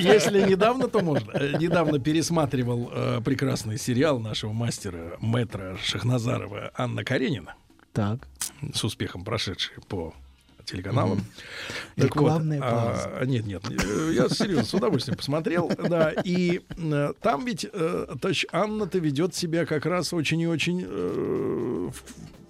Если 0.00 0.42
недавно, 0.42 0.88
то 0.88 1.00
можно. 1.00 1.30
Э, 1.32 1.56
Недавно 1.58 1.98
пересматривал 1.98 2.90
э, 2.92 3.20
прекрасный 3.24 3.78
сериал 3.78 4.18
нашего 4.20 4.52
мастера, 4.52 5.16
мэтра 5.20 5.76
Шахназарова 5.82 6.70
Анна 6.76 7.04
Каренина, 7.04 7.54
Так. 7.92 8.26
с 8.74 8.84
успехом 8.84 9.24
прошедший 9.24 9.76
по 9.88 10.14
телеканалам. 10.68 11.24
Вот, 11.96 12.04
Рекламная 12.04 12.60
а, 12.62 13.24
нет, 13.24 13.46
нет, 13.46 13.62
я 13.70 14.28
серьезно 14.28 14.64
с 14.64 14.74
удовольствием 14.74 15.16
посмотрел, 15.16 15.68
да, 15.68 16.12
и 16.24 16.60
э, 16.76 17.12
там 17.20 17.44
ведь, 17.44 17.66
э, 17.70 18.06
товарищ 18.20 18.46
Анна-то 18.52 18.98
ведет 18.98 19.34
себя 19.34 19.66
как 19.66 19.86
раз 19.86 20.12
очень 20.12 20.40
и 20.40 20.46
очень 20.46 20.84
э, 20.86 21.90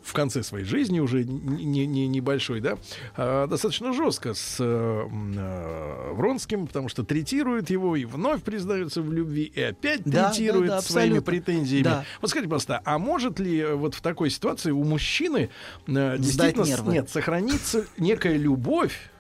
в- 0.09 0.13
конце 0.15 0.43
своей 0.43 0.65
жизни 0.65 1.01
уже 1.01 1.25
не, 1.25 1.87
не, 1.87 2.07
небольшой, 2.09 2.61
да, 2.61 2.79
а, 3.17 3.47
достаточно 3.47 3.93
жестко 3.93 4.35
с 4.35 4.57
э, 4.61 5.09
э, 5.09 6.13
Вронским, 6.15 6.67
потому 6.67 6.89
что 6.89 7.05
третирует 7.05 7.71
его 7.71 7.97
и 7.97 8.05
вновь 8.05 8.43
признается 8.43 9.03
в 9.03 9.13
любви, 9.13 9.45
и 9.55 9.61
опять 9.61 10.03
Да, 10.05 10.31
третирует 10.31 10.69
да, 10.69 10.77
да, 10.77 10.83
своими 10.83 11.19
абсолютно. 11.19 11.33
претензиями. 11.33 11.85
Да. 11.85 12.05
Вот 12.21 12.31
скажите, 12.31 12.49
просто, 12.49 12.81
а 12.85 12.99
может 12.99 13.39
ли 13.39 13.59
э, 13.61 13.75
вот 13.75 13.95
в 13.95 14.01
такой 14.01 14.31
ситуации 14.31 14.71
у 14.71 14.85
мужчины 14.85 15.51
э, 15.87 16.17
действительно 16.19 16.65
нервы. 16.65 16.93
нет, 16.93 17.11
сохранится 17.11 17.85
некая 17.99 18.37
любовь, 18.37 19.11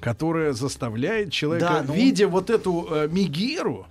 которая 0.00 0.52
заставляет 0.52 1.30
человека, 1.32 1.66
Да, 1.80 1.84
ну- 1.86 1.94
видя 1.94 2.26
вот 2.28 2.50
эту 2.50 2.88
э, 2.90 3.08
мигеру 3.08 3.86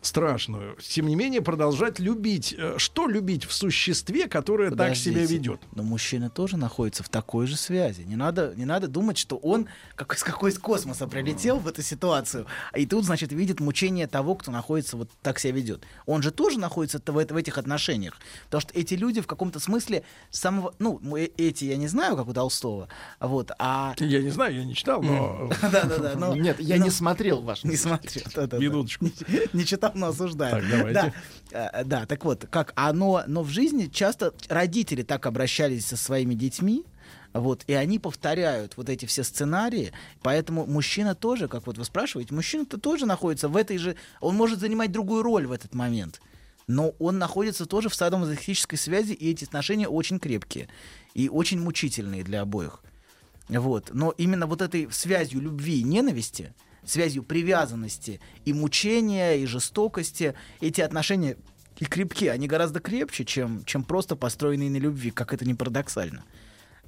страшную, 0.00 0.76
тем 0.80 1.06
не 1.06 1.16
менее 1.16 1.42
продолжать 1.42 1.98
любить. 1.98 2.54
Э, 2.56 2.74
Что 2.78 3.06
любить 3.08 3.44
в 3.44 3.52
существе, 3.52 4.28
которое 4.28 4.70
так 4.70 4.96
себя 4.96 5.14
Подождите. 5.14 5.34
ведет? 5.34 5.60
Но 5.74 5.82
мужчина 5.82 6.30
тоже 6.30 6.56
находится 6.56 7.02
в 7.02 7.08
такой 7.08 7.46
же 7.46 7.56
связи. 7.56 8.02
Не 8.02 8.16
надо, 8.16 8.52
не 8.56 8.64
надо 8.64 8.88
думать, 8.88 9.18
что 9.18 9.36
он 9.36 9.68
как, 9.96 10.16
с 10.16 10.22
какой 10.22 10.50
из 10.50 10.58
космоса 10.58 11.06
прилетел 11.06 11.58
в 11.58 11.66
эту 11.66 11.82
ситуацию, 11.82 12.46
и 12.74 12.86
тут, 12.86 13.04
значит, 13.04 13.32
видит 13.32 13.60
мучение 13.60 14.06
того, 14.06 14.34
кто 14.36 14.50
находится 14.50 14.96
вот 14.96 15.10
так 15.22 15.38
себя 15.38 15.52
ведет. 15.52 15.84
Он 16.06 16.22
же 16.22 16.30
тоже 16.30 16.58
находится 16.58 17.00
в, 17.04 17.12
в 17.12 17.36
этих 17.36 17.58
отношениях. 17.58 18.16
Потому 18.44 18.60
что 18.60 18.72
эти 18.74 18.94
люди 18.94 19.20
в 19.20 19.26
каком-то 19.26 19.58
смысле 19.60 20.04
самого... 20.30 20.74
Ну, 20.78 21.00
э- 21.16 21.30
эти 21.36 21.64
я 21.64 21.76
не 21.76 21.88
знаю, 21.88 22.16
как 22.16 22.28
у 22.28 22.32
Толстого, 22.32 22.88
вот, 23.20 23.50
а... 23.58 23.94
Я 23.98 24.22
не 24.22 24.30
знаю, 24.30 24.54
я 24.54 24.64
не 24.64 24.74
читал, 24.74 25.02
но 25.02 25.50
Да-да-да. 25.60 26.14
Нет, 26.36 26.60
я 26.60 26.78
не 26.78 26.90
смотрел 26.90 27.42
ваш. 27.42 27.64
Не 27.64 27.76
смотрел. 27.76 28.24
Минуточку. 28.60 29.06
Не 29.52 29.64
читал, 29.64 29.87
но 29.94 30.08
осуждаю. 30.08 30.60
Так, 30.60 30.70
давайте. 30.70 30.92
Да, 30.92 31.12
Э, 31.50 31.84
да, 31.84 32.06
так 32.06 32.24
вот, 32.24 32.46
как 32.50 32.72
оно, 32.76 33.22
но 33.26 33.42
в 33.42 33.48
жизни 33.48 33.86
часто 33.86 34.34
родители 34.48 35.02
так 35.02 35.26
обращались 35.26 35.86
со 35.86 35.96
своими 35.96 36.34
детьми, 36.34 36.84
вот, 37.32 37.64
и 37.66 37.72
они 37.72 37.98
повторяют 37.98 38.76
вот 38.76 38.88
эти 38.88 39.06
все 39.06 39.22
сценарии, 39.22 39.92
поэтому 40.22 40.66
мужчина 40.66 41.14
тоже, 41.14 41.48
как 41.48 41.66
вот 41.66 41.78
вы 41.78 41.84
спрашиваете, 41.84 42.34
мужчина-то 42.34 42.78
тоже 42.78 43.06
находится 43.06 43.48
в 43.48 43.56
этой 43.56 43.78
же, 43.78 43.96
он 44.20 44.34
может 44.34 44.60
занимать 44.60 44.92
другую 44.92 45.22
роль 45.22 45.46
в 45.46 45.52
этот 45.52 45.74
момент, 45.74 46.20
но 46.66 46.94
он 46.98 47.18
находится 47.18 47.66
тоже 47.66 47.88
в 47.88 47.94
садомазохистической 47.94 48.78
связи, 48.78 49.12
и 49.12 49.30
эти 49.30 49.44
отношения 49.44 49.88
очень 49.88 50.18
крепкие 50.18 50.68
и 51.14 51.28
очень 51.28 51.60
мучительные 51.60 52.24
для 52.24 52.42
обоих. 52.42 52.82
Вот. 53.48 53.90
Но 53.94 54.10
именно 54.10 54.46
вот 54.46 54.60
этой 54.60 54.92
связью 54.92 55.40
любви 55.40 55.80
и 55.80 55.82
ненависти, 55.82 56.52
связью 56.88 57.22
привязанности 57.22 58.20
и 58.44 58.52
мучения, 58.52 59.36
и 59.36 59.46
жестокости, 59.46 60.34
эти 60.60 60.80
отношения 60.80 61.36
и 61.78 61.84
крепкие, 61.84 62.32
они 62.32 62.48
гораздо 62.48 62.80
крепче, 62.80 63.24
чем, 63.24 63.64
чем 63.64 63.84
просто 63.84 64.16
построенные 64.16 64.70
на 64.70 64.78
любви, 64.78 65.10
как 65.10 65.32
это 65.32 65.44
не 65.44 65.54
парадоксально. 65.54 66.24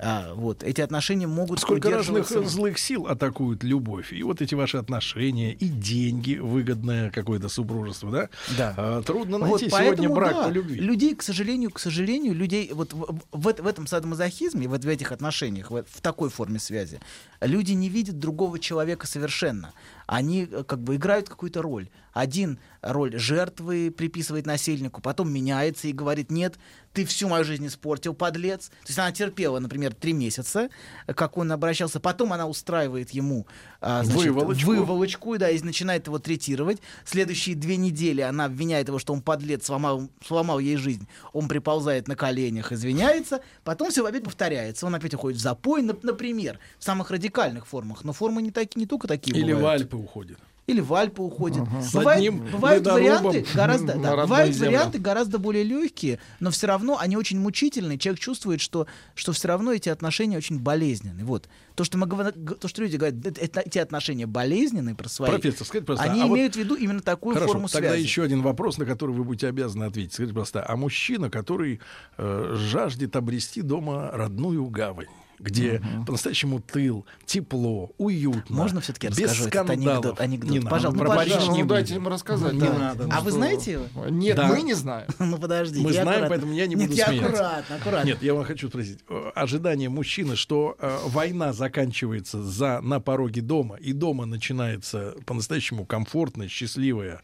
А, 0.02 0.32
вот. 0.34 0.62
Эти 0.62 0.80
отношения 0.80 1.26
могут 1.26 1.60
сколько 1.60 1.90
разных 1.90 2.28
злых 2.28 2.78
сил 2.78 3.06
атакуют 3.06 3.62
любовь. 3.62 4.12
И 4.12 4.22
вот 4.22 4.40
эти 4.40 4.54
ваши 4.54 4.78
отношения, 4.78 5.52
и 5.52 5.68
деньги, 5.68 6.36
выгодное 6.36 7.10
какое-то 7.10 7.48
супружество, 7.48 8.10
да? 8.10 8.28
Да. 8.56 8.74
А, 8.76 9.02
трудно 9.02 9.38
Вот 9.38 9.48
найти 9.48 9.68
сегодня 9.68 9.88
поэтому, 9.88 10.14
брак 10.14 10.32
да, 10.34 10.44
по 10.44 10.48
любви. 10.48 10.80
Людей, 10.80 11.14
к 11.14 11.22
сожалению, 11.22 11.70
к 11.70 11.78
сожалению, 11.78 12.34
людей 12.34 12.70
вот 12.72 12.94
в, 12.94 13.20
в, 13.30 13.62
в 13.62 13.66
этом 13.66 13.86
садомазохизме, 13.86 14.68
вот 14.68 14.84
в 14.84 14.88
этих 14.88 15.12
отношениях, 15.12 15.70
в, 15.70 15.84
в 15.84 16.00
такой 16.00 16.30
форме 16.30 16.58
связи, 16.58 17.00
люди 17.42 17.72
не 17.72 17.90
видят 17.90 18.18
другого 18.18 18.58
человека 18.58 19.06
совершенно. 19.06 19.72
Они 20.10 20.48
э, 20.50 20.64
как 20.64 20.82
бы 20.82 20.96
играют 20.96 21.28
какую-то 21.28 21.62
роль. 21.62 21.88
Один 22.12 22.58
роль 22.82 23.16
жертвы 23.16 23.92
приписывает 23.96 24.44
насильнику, 24.44 25.00
потом 25.00 25.32
меняется 25.32 25.86
и 25.86 25.92
говорит, 25.92 26.32
нет, 26.32 26.56
ты 26.92 27.04
всю 27.04 27.28
мою 27.28 27.44
жизнь 27.44 27.64
испортил, 27.68 28.12
подлец. 28.12 28.70
То 28.70 28.88
есть 28.88 28.98
она 28.98 29.12
терпела, 29.12 29.60
например, 29.60 29.94
три 29.94 30.12
месяца, 30.12 30.68
э, 31.06 31.14
как 31.14 31.38
он 31.38 31.52
обращался, 31.52 32.00
потом 32.00 32.32
она 32.32 32.48
устраивает 32.48 33.10
ему 33.10 33.46
а, 33.80 34.02
значит, 34.02 34.32
Выволочку. 34.32 34.70
выволочку, 34.70 35.38
да, 35.38 35.48
и 35.48 35.60
начинает 35.62 36.08
его 36.08 36.18
третировать. 36.18 36.78
Следующие 37.04 37.54
две 37.54 37.76
недели 37.76 38.20
она 38.20 38.46
обвиняет 38.46 38.88
его, 38.88 38.98
что 38.98 39.12
он 39.12 39.22
подлец, 39.22 39.66
сломал, 39.66 40.10
сломал 40.26 40.58
ей 40.58 40.76
жизнь. 40.76 41.06
Он 41.32 41.46
приползает 41.46 42.08
на 42.08 42.16
коленях, 42.16 42.72
извиняется. 42.72 43.42
Потом 43.62 43.90
все 43.90 44.04
опять 44.04 44.24
повторяется. 44.24 44.86
Он 44.86 44.94
опять 44.96 45.14
уходит 45.14 45.38
в 45.38 45.42
запой, 45.42 45.84
нап- 45.84 46.00
например, 46.02 46.58
в 46.80 46.84
самых 46.84 47.12
радикальных 47.12 47.68
формах. 47.68 48.02
Но 48.02 48.12
формы 48.12 48.42
не, 48.42 48.50
такие, 48.50 48.80
не 48.80 48.86
только 48.86 49.06
такие 49.06 49.38
Или 49.38 49.52
в 49.52 49.58
бывают. 49.58 49.82
Альпы 49.82 49.99
уходит. 50.00 50.38
Или 50.66 50.80
в 50.80 50.94
Альпы 50.94 51.20
уходит. 51.22 51.64
С 51.82 51.92
Бывает- 51.94 52.18
одним 52.18 52.46
бывают 52.52 52.86
варианты 52.86 53.44
гораздо, 53.54 53.94
да, 53.98 54.14
бывают 54.16 54.54
землю. 54.54 54.68
варианты 54.68 54.98
гораздо 55.00 55.38
более 55.40 55.64
легкие, 55.64 56.20
но 56.38 56.52
все 56.52 56.68
равно 56.68 56.96
они 56.96 57.16
очень 57.16 57.40
мучительные. 57.40 57.98
Человек 57.98 58.20
чувствует, 58.20 58.60
что, 58.60 58.86
что 59.16 59.32
все 59.32 59.48
равно 59.48 59.72
эти 59.72 59.88
отношения 59.88 60.36
очень 60.36 60.60
болезненные. 60.60 61.24
Вот. 61.24 61.48
То, 61.74 61.82
что, 61.82 61.98
мы, 61.98 62.06
то, 62.06 62.68
что 62.68 62.82
люди 62.82 62.96
говорят, 62.96 63.16
«Это- 63.26 63.40
это- 63.40 63.60
эти 63.62 63.78
отношения 63.78 64.26
болезненные 64.26 64.94
про 64.94 65.08
свои, 65.08 65.30
Профессор, 65.30 65.66
скажите, 65.66 65.86
пожалуйста, 65.86 66.12
они 66.12 66.22
а 66.22 66.26
вот- 66.26 66.36
имеют 66.36 66.54
в 66.54 66.58
виду 66.58 66.76
именно 66.76 67.00
такую 67.00 67.34
Хорошо, 67.34 67.52
форму 67.54 67.68
тогда 67.68 67.88
связи. 67.90 68.02
еще 68.04 68.22
один 68.22 68.42
вопрос, 68.42 68.78
на 68.78 68.84
который 68.84 69.16
вы 69.16 69.24
будете 69.24 69.48
обязаны 69.48 69.84
ответить. 69.84 70.12
Скажите, 70.12 70.34
просто, 70.34 70.64
а 70.64 70.76
мужчина, 70.76 71.30
который 71.30 71.80
э, 72.16 72.54
жаждет 72.56 73.16
обрести 73.16 73.62
дома 73.62 74.10
родную 74.12 74.64
гавань, 74.68 75.06
где 75.40 75.82
по-настоящему 76.06 76.60
тыл, 76.60 77.06
тепло, 77.26 77.90
уютно. 77.98 78.54
Можно 78.56 78.80
все-таки 78.80 79.08
без 79.08 79.18
расскажу 79.18 79.48
этот 79.48 79.70
анекдот? 79.70 80.20
анекдот? 80.20 80.50
Не 80.50 80.58
надо, 80.58 80.70
Пожалуйста, 80.70 80.98
про 81.04 81.08
ну, 81.10 81.16
Париж 81.16 81.32
пожалуйста. 81.32 81.56
не 81.56 81.62
Ну, 81.62 81.68
дайте 81.68 81.94
ему 81.94 82.08
рассказать. 82.10 82.52
Не 82.52 82.60
да. 82.60 82.78
надо. 82.78 83.08
А 83.10 83.20
вы 83.20 83.30
знаете 83.30 83.72
его? 83.72 84.08
Нет, 84.08 84.36
Да. 84.36 84.46
мы 84.48 84.62
не 84.62 84.74
знаем. 84.74 85.08
Ну 85.18 85.38
подождите. 85.38 85.82
Мы 85.84 85.92
я 85.92 86.02
знаем, 86.02 86.24
аккуратно. 86.24 86.28
поэтому 86.28 86.52
я 86.52 86.66
не 86.66 86.76
буду 86.76 86.92
смеяться. 86.92 87.14
аккуратно, 87.26 87.76
аккуратно. 87.76 88.06
Нет, 88.06 88.22
я 88.22 88.34
вам 88.34 88.44
хочу 88.44 88.68
спросить. 88.68 88.98
Э, 89.08 89.30
Ожидание 89.34 89.88
мужчины, 89.88 90.36
что 90.36 90.76
э, 90.78 90.98
война 91.06 91.52
заканчивается 91.52 92.42
за, 92.42 92.80
на 92.82 93.00
пороге 93.00 93.40
дома, 93.40 93.76
и 93.76 93.92
дома 93.92 94.26
начинается 94.26 95.14
по-настоящему 95.26 95.84
комфортная, 95.86 96.48
счастливая, 96.48 97.22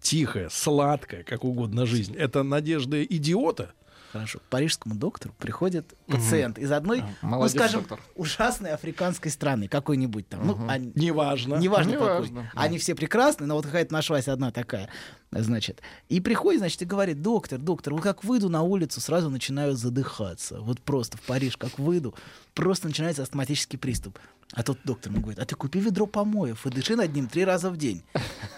тихая, 0.00 0.48
сладкая, 0.50 1.22
как 1.22 1.44
угодно 1.44 1.86
жизнь. 1.86 2.14
Это 2.16 2.42
надежда 2.42 3.02
идиота? 3.04 3.72
Хорошо. 4.12 4.38
К 4.40 4.42
парижскому 4.42 4.94
доктору 4.94 5.34
приходит 5.38 5.94
пациент 6.06 6.58
из 6.58 6.70
одной, 6.70 7.02
ну, 7.22 7.28
Молодец, 7.28 7.56
скажем, 7.56 7.80
доктор. 7.80 8.00
ужасной 8.14 8.72
африканской 8.72 9.30
страны, 9.30 9.68
какой-нибудь 9.68 10.28
там. 10.28 10.46
Ну, 10.46 10.58
а- 10.68 10.76
Неважно. 10.78 11.54
Неважно, 11.56 11.92
Неважно. 11.92 12.42
какой. 12.42 12.62
Они 12.62 12.78
все 12.78 12.94
прекрасны, 12.94 13.46
но 13.46 13.54
вот 13.56 13.64
какая-то 13.64 13.92
нашлась 13.92 14.28
одна 14.28 14.50
такая, 14.52 14.90
значит. 15.30 15.80
И 16.10 16.20
приходит, 16.20 16.60
значит, 16.60 16.82
и 16.82 16.84
говорит, 16.84 17.22
доктор, 17.22 17.58
доктор, 17.58 17.94
вот 17.94 18.02
как 18.02 18.22
выйду 18.22 18.48
на 18.50 18.62
улицу, 18.62 19.00
сразу 19.00 19.30
начинаю 19.30 19.74
задыхаться. 19.76 20.60
Вот 20.60 20.80
просто 20.82 21.16
в 21.16 21.22
Париж 21.22 21.56
как 21.56 21.78
выйду, 21.78 22.14
просто 22.54 22.88
начинается 22.88 23.22
астматический 23.22 23.78
приступ. 23.78 24.18
А 24.52 24.62
тот 24.62 24.78
доктор 24.84 25.10
ему 25.10 25.22
говорит, 25.22 25.38
а 25.38 25.46
ты 25.46 25.54
купи 25.54 25.80
ведро 25.80 26.04
помоев 26.06 26.66
и 26.66 26.70
дыши 26.70 26.94
над 26.94 27.14
ним 27.14 27.26
три 27.28 27.42
раза 27.46 27.70
в 27.70 27.78
день. 27.78 28.02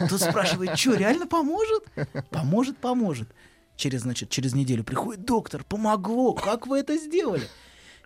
Тут 0.09 0.21
спрашивает, 0.21 0.77
что, 0.77 0.95
реально 0.95 1.29
поможет? 1.29 1.85
Поможет, 2.31 2.77
поможет. 2.79 3.29
Через, 3.77 4.03
значит, 4.03 4.31
через 4.31 4.55
неделю 4.55 4.85
приходит 4.85 5.25
доктор, 5.25 5.65
помогло, 5.65 6.33
как 6.35 6.67
вы 6.67 6.79
это 6.79 6.97
сделали? 6.97 7.49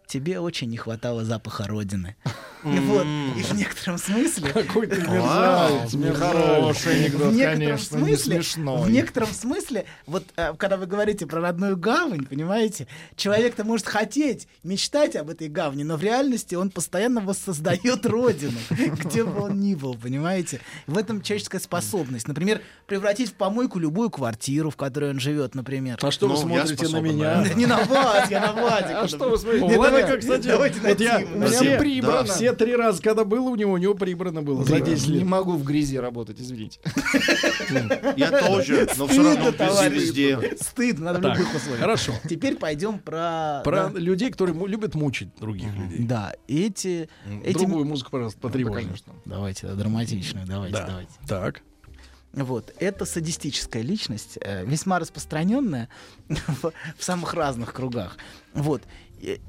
Тебе 0.09 0.41
очень 0.41 0.71
не 0.71 0.79
хватало 0.79 1.23
запаха 1.23 1.67
Родины. 1.69 2.17
И 2.65 2.79
вот, 2.81 3.05
и 3.05 3.43
в 3.43 3.55
некотором 3.55 3.99
смысле... 3.99 4.51
Какой 4.51 4.89
ты 4.89 4.97
мерзавец. 4.97 6.19
Хороший 6.19 7.05
анекдот, 7.05 7.33
в 7.33 7.37
некотором 7.37 7.59
конечно, 7.61 7.97
не 7.99 8.17
смешной. 8.17 8.83
в 8.83 8.91
некотором 8.91 9.29
смысле, 9.29 9.85
вот 10.07 10.25
э, 10.37 10.55
когда 10.59 10.77
вы 10.77 10.87
говорите 10.87 11.25
про 11.27 11.41
родную 11.41 11.77
гавань, 11.77 12.27
понимаете, 12.27 12.89
человек-то 13.15 13.63
может 13.63 13.87
хотеть, 13.87 14.49
мечтать 14.65 15.15
об 15.15 15.31
этой 15.31 15.49
гавани, 15.49 15.85
но 15.85 15.97
в 15.97 16.03
реальности 16.03 16.57
он 16.57 16.71
постоянно 16.71 17.21
воссоздает 17.21 18.05
родину, 18.05 18.59
где 18.71 19.23
бы 19.23 19.43
он 19.43 19.61
ни 19.61 19.77
был, 19.77 19.95
понимаете. 19.95 20.61
В 20.89 20.99
этом 20.99 21.23
человеческая 21.23 21.61
способность. 21.61 22.27
Например, 22.27 22.61
превратить 22.89 23.31
в 23.31 23.35
помойку 23.35 23.79
любую 23.79 24.11
квартиру, 24.11 24.71
в 24.71 24.77
которой 24.77 25.11
он 25.11 25.21
живет, 25.21 25.55
например. 25.55 25.97
А 26.03 26.11
что 26.11 26.27
вы 26.27 26.35
Ну, 26.35 26.41
смотрите 26.41 26.89
на 26.89 26.99
меня? 26.99 27.45
Не 27.55 27.67
на 27.67 27.85
вас, 27.85 28.29
я 28.33 28.41
на 28.41 28.53
Владика. 28.53 29.03
А 29.03 29.09
что 29.09 29.31
вы 29.31 29.39
смотрите? 29.39 29.67
Давайте- 30.03 30.19
кстати, 30.19 30.47
давайте 30.47 30.81
вот 30.81 31.01
я, 31.01 31.19
Тиму. 31.21 31.35
у 31.35 31.39
меня 31.39 31.49
Все- 31.49 31.79
прибрано. 31.79 32.25
да. 32.25 32.35
Все 32.35 32.53
три 32.53 32.75
раза, 32.77 33.03
когда 33.03 33.25
было 33.25 33.49
у 33.51 33.57
него, 33.57 33.73
у 33.73 33.77
него 33.77 33.95
прибрано 33.95 34.43
было 34.43 34.65
за 34.65 34.81
10 34.81 35.09
Не 35.09 35.15
лет. 35.19 35.25
могу 35.27 35.53
в 35.53 35.65
грязи 35.65 35.99
работать, 35.99 36.41
извините. 36.41 36.81
Я 38.17 38.31
тоже, 38.41 38.89
но 38.97 39.07
все 39.07 39.23
равно 39.23 39.53
товарищ. 39.53 39.93
везде. 40.03 40.57
Стыдно, 40.61 41.13
надо 41.13 41.31
в 41.31 41.39
любых 41.39 41.55
условиях. 41.55 41.81
хорошо. 41.81 42.13
Теперь 42.29 42.57
пойдем 42.57 42.99
про... 42.99 43.63
Про 43.65 43.91
людей, 43.95 44.31
которые 44.31 44.57
любят 44.67 44.95
мучить 44.95 45.29
других 45.41 45.73
людей. 45.75 46.05
Да, 46.07 46.33
эти... 46.47 47.09
эти... 47.45 47.55
Другую 47.59 47.85
музыку, 47.85 48.11
пожалуйста, 48.11 48.41
Да, 48.43 48.49
потревожим. 48.49 48.85
конечно. 48.87 49.13
Давайте, 49.25 49.67
да, 49.67 49.75
драматичную, 49.75 50.47
давайте, 50.47 50.75
Да. 50.77 50.87
давайте. 50.87 51.13
Так. 51.29 51.63
Вот, 52.35 52.73
это 52.79 53.05
садистическая 53.07 53.83
личность, 53.83 54.39
э, 54.43 54.65
весьма 54.67 54.99
распространенная 54.99 55.89
в, 56.29 56.73
в 56.97 57.03
самых 57.05 57.33
разных 57.35 57.73
кругах. 57.73 58.19
Вот, 58.53 58.83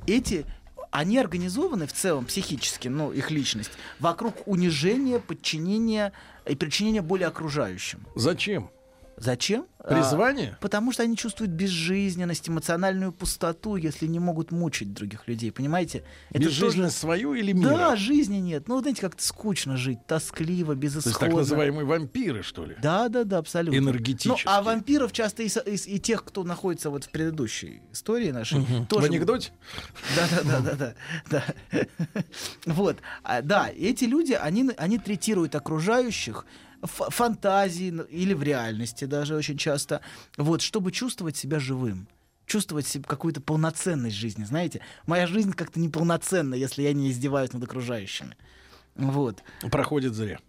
эти, 0.08 0.45
они 0.91 1.17
организованы 1.17 1.88
в 1.88 1.93
целом 1.93 2.25
психически, 2.25 2.88
ну, 2.88 3.12
их 3.12 3.32
личность, 3.32 3.71
вокруг 3.99 4.47
унижения, 4.47 5.19
подчинения 5.19 6.13
и 6.45 6.55
причинения 6.55 7.01
боли 7.01 7.23
окружающим. 7.23 8.05
Зачем? 8.15 8.71
Зачем? 9.19 9.65
А, 9.79 9.93
Призвание? 9.95 10.58
Потому 10.62 10.91
что 10.91 11.03
они 11.03 11.15
чувствуют 11.17 11.51
безжизненность, 11.51 12.47
эмоциональную 12.49 13.12
пустоту, 13.12 13.75
если 13.75 14.08
не 14.08 14.19
могут 14.19 14.51
мучить 14.51 14.93
других 14.93 15.27
людей, 15.27 15.51
понимаете? 15.51 16.03
Это 16.32 16.39
Безжизненность 16.45 16.97
свою 16.97 17.34
или 17.34 17.51
тоже- 17.53 17.63
мира? 17.65 17.77
Да, 17.77 17.95
жизни 17.95 18.38
нет. 18.38 18.67
Ну, 18.67 18.75
вот 18.75 18.82
знаете, 18.84 19.01
как-то 19.01 19.23
скучно 19.23 19.77
жить, 19.77 19.99
тоскливо, 20.08 20.75
То 20.75 20.82
есть 20.82 20.93
так 20.93 21.03
безысходно. 21.03 21.36
называемые 21.38 21.86
вампиры, 21.86 22.43
что 22.43 22.65
ли? 22.65 22.75
Да, 22.82 23.10
да, 23.10 23.23
да, 23.25 23.38
абсолютно. 23.39 23.77
Энергетические. 23.77 24.36
Ну, 24.45 24.51
а 24.51 24.62
вампиров 24.62 25.12
часто 25.12 25.43
и, 25.43 25.47
и 25.47 25.75
и 25.95 25.99
тех, 25.99 26.23
кто 26.23 26.43
находится 26.43 26.89
вот 26.89 27.05
в 27.05 27.10
предыдущей 27.10 27.82
истории 27.91 28.32
нашей, 28.32 28.60
В 28.60 28.86
тоже. 28.86 29.08
анекдоте? 29.08 29.51
Да, 30.15 30.27
да, 30.32 30.43
да, 30.43 30.60
да, 30.75 30.75
да. 31.29 31.43
да. 31.71 31.84
Вот. 32.65 32.97
А, 33.23 33.41
да, 33.41 33.69
эти 33.75 34.05
люди, 34.05 34.34
они, 34.34 34.69
они 34.77 34.97
третируют 34.99 35.55
окружающих 35.55 36.45
в 36.81 37.09
фантазии 37.09 37.93
или 38.09 38.33
в 38.33 38.43
реальности 38.43 39.05
даже 39.05 39.35
очень 39.35 39.57
часто, 39.57 40.01
вот, 40.37 40.61
чтобы 40.61 40.91
чувствовать 40.91 41.37
себя 41.37 41.59
живым 41.59 42.07
чувствовать 42.49 42.87
себе 42.87 43.03
какую-то 43.03 43.41
полноценность 43.41 44.15
жизни, 44.15 44.43
знаете. 44.43 44.81
Моя 45.05 45.27
жизнь 45.27 45.53
как-то 45.53 45.79
неполноценна, 45.79 46.55
если 46.55 46.81
я 46.81 46.93
не 46.93 47.11
издеваюсь 47.11 47.53
над 47.53 47.63
окружающими. 47.63 48.35
Вот 48.95 49.43
Проходит 49.71 50.15
зря. 50.15 50.39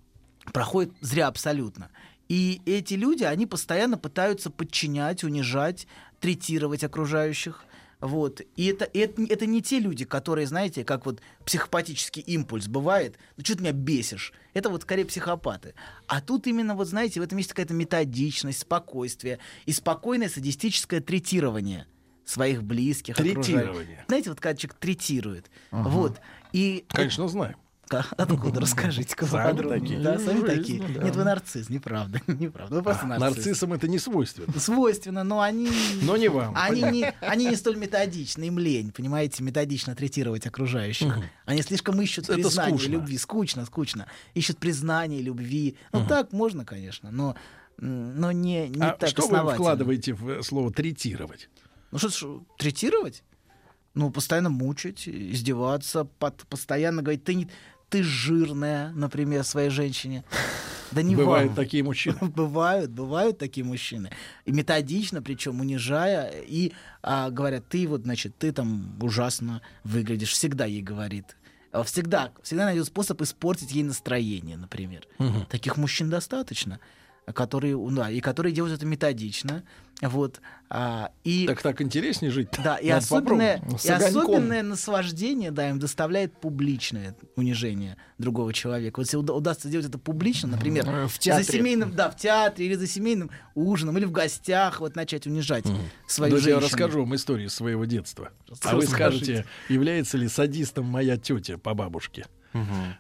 проходит 0.53 0.95
зря 1.03 1.29
абсолютно. 1.29 1.91
И 2.29 2.63
эти 2.65 2.95
люди, 2.95 3.25
они 3.25 3.47
постоянно 3.47 3.99
пытаются 3.99 4.51
подчинять, 4.51 5.25
унижать, 5.25 5.87
третировать 6.21 6.85
окружающих. 6.85 7.65
Вот. 8.01 8.41
И 8.57 8.67
это, 8.67 8.89
это, 8.93 9.23
это 9.23 9.47
не 9.47 9.63
те 9.63 9.79
люди, 9.79 10.05
которые, 10.05 10.47
знаете, 10.47 10.85
как 10.85 11.07
вот 11.07 11.21
психопатический 11.45 12.23
импульс 12.23 12.67
бывает, 12.67 13.19
ну 13.37 13.45
что 13.45 13.57
ты 13.57 13.63
меня 13.63 13.73
бесишь? 13.73 14.33
Это 14.55 14.71
вот 14.71 14.83
скорее 14.83 15.05
психопаты. 15.05 15.75
А 16.07 16.21
тут 16.21 16.47
именно, 16.47 16.75
вот 16.75 16.89
знаете, 16.89 17.21
в 17.21 17.23
этом 17.23 17.39
есть 17.39 17.51
какая-то 17.51 17.75
методичность, 17.75 18.61
спокойствие 18.61 19.39
и 19.67 19.73
спокойное 19.73 20.29
садистическое 20.29 21.01
третирование 21.01 21.87
своих 22.25 22.63
близких. 22.63 23.15
окружающих. 23.15 23.45
Третирование. 23.45 24.05
Знаете, 24.07 24.31
вот 24.31 24.41
когда 24.41 24.57
человек 24.57 24.79
третирует. 24.79 25.51
Вот. 25.71 26.21
И 26.53 26.87
Конечно, 26.89 27.29
знаем. 27.29 27.57
Откуда? 27.99 28.61
Расскажите-ка 28.61 29.27
Сами 29.27 29.51
поподробнее. 29.51 29.81
такие. 29.81 30.01
Да, 30.01 30.19
сами 30.19 30.39
Ну, 30.41 30.47
такие. 30.47 30.81
жизнь, 30.83 30.95
да. 30.95 31.03
Нет, 31.03 31.17
вы 31.17 31.25
нарцисс, 31.25 31.69
неправда. 31.69 32.21
Неправда. 32.27 32.75
Вы 32.77 32.83
просто 32.83 33.07
нарцисс. 33.07 33.37
Нарциссам 33.37 33.73
это 33.73 33.89
не 33.89 33.99
свойственно. 33.99 34.47
Свойственно, 34.59 35.25
но 35.25 35.41
они... 35.41 35.69
Но 36.03 36.17
не 36.17 36.29
вам. 36.29 36.55
Они 36.57 36.83
не, 36.83 37.13
они 37.21 37.47
не 37.47 37.57
столь 37.57 37.77
методичны, 37.77 38.45
им 38.45 38.59
лень, 38.59 38.93
понимаете, 38.93 39.43
методично 39.43 39.95
третировать 39.95 40.47
окружающих. 40.47 41.15
Они 41.45 41.63
слишком 41.63 42.01
ищут 42.01 42.27
скучно. 42.27 42.91
любви. 42.91 43.19
Скучно, 43.19 43.65
скучно. 43.67 44.07
Ищут 44.35 44.59
признания, 44.59 45.21
любви. 45.21 45.77
Ну 45.93 46.07
так 46.07 46.33
можно, 46.33 46.65
конечно, 46.65 47.11
но, 47.11 47.35
но 47.79 48.31
не, 48.33 48.69
не 48.69 48.81
А 48.83 48.93
так 48.93 49.09
что 49.09 49.27
вы 49.27 49.53
вкладываете 49.55 50.13
в 50.15 50.29
э, 50.29 50.43
слово 50.43 50.71
третировать? 50.73 51.49
Ну 51.91 51.99
что 51.99 52.09
ж, 52.09 52.41
третировать? 52.59 53.23
Ну, 53.95 54.11
постоянно 54.11 54.51
мучить, 54.51 55.09
издеваться, 55.09 56.05
под- 56.05 56.47
постоянно 56.47 57.03
говорить, 57.03 57.25
ты, 57.25 57.35
не, 57.35 57.49
ты 57.91 58.03
жирная, 58.03 58.91
например, 58.93 59.45
своей 59.45 59.71
женщине. 59.71 60.25
Да 60.93 61.03
не 61.03 61.15
Бывают 61.15 61.49
вам. 61.49 61.57
такие 61.57 61.85
мужчины. 61.85 62.17
Бывают, 62.21 62.91
бывают 62.91 63.39
такие 63.39 63.65
мужчины. 63.65 64.11
И 64.45 64.51
методично, 64.53 65.23
причем 65.23 65.61
унижая, 65.61 66.31
и 66.47 66.73
а, 67.03 67.31
говорят, 67.31 67.69
ты 67.69 67.87
вот, 67.87 68.03
значит, 68.03 68.37
ты 68.39 68.51
там 68.53 68.97
ужасно 69.01 69.63
выглядишь. 69.85 70.33
Всегда 70.33 70.65
ей 70.65 70.83
говорит. 70.83 71.37
А, 71.73 71.85
Всегда, 71.85 72.33
всегда 72.43 72.65
найдет 72.65 72.87
способ 72.87 73.23
испортить 73.23 73.71
ей 73.71 73.85
настроение, 73.85 74.57
например. 74.57 75.07
Таких 75.49 75.77
мужчин 75.77 76.11
достаточно, 76.11 76.81
которые, 77.33 77.77
да, 77.93 78.11
и 78.11 78.21
которые 78.21 78.53
делают 78.53 78.77
это 78.77 78.87
методично. 78.87 79.63
Вот. 80.03 80.41
а, 80.71 81.11
и 81.25 81.47
Так 81.47 81.61
так 81.61 81.83
интереснее 81.83 82.31
жить. 82.31 82.49
да, 82.65 82.77
и 82.77 82.89
Надо 82.89 82.99
особенное, 83.05 83.63
и 83.85 83.89
особенное 83.91 84.63
наслаждение, 84.63 85.51
да, 85.51 85.69
им 85.69 85.79
доставляет 85.79 86.33
публичное 86.41 87.15
унижение 87.37 87.99
другого 88.17 88.55
человека. 88.55 89.01
Вот 89.01 89.07
если 89.07 89.19
уда- 89.19 89.35
удастся 89.35 89.69
сделать 89.69 89.87
это 89.89 89.99
публично, 89.99 90.49
например, 90.49 90.89
Э, 90.89 91.07
в 91.07 91.19
театре. 91.19 91.45
за 91.45 91.53
семейным, 91.53 91.95
да, 91.95 92.09
в 92.11 92.17
театре 92.17 92.65
или 92.67 92.77
за 92.77 92.87
семейным 92.87 93.31
ужином, 93.55 93.99
или 93.99 94.07
в 94.07 94.11
гостях, 94.13 94.81
вот 94.81 94.97
начать 94.97 95.27
унижать 95.27 95.67
свою 96.07 96.31
Друзья, 96.33 96.55
я 96.55 96.61
женщину. 96.61 96.79
расскажу 96.81 97.01
вам 97.01 97.15
историю 97.15 97.51
своего 97.51 97.85
детства. 97.85 98.31
Что 98.47 98.71
а 98.71 98.77
вы 98.77 98.87
скажете? 98.87 99.25
скажете, 99.25 99.47
является 99.69 100.17
ли 100.17 100.29
садистом 100.29 100.87
моя 100.87 101.19
тетя 101.19 101.59
по 101.59 101.75
бабушке? 101.75 102.25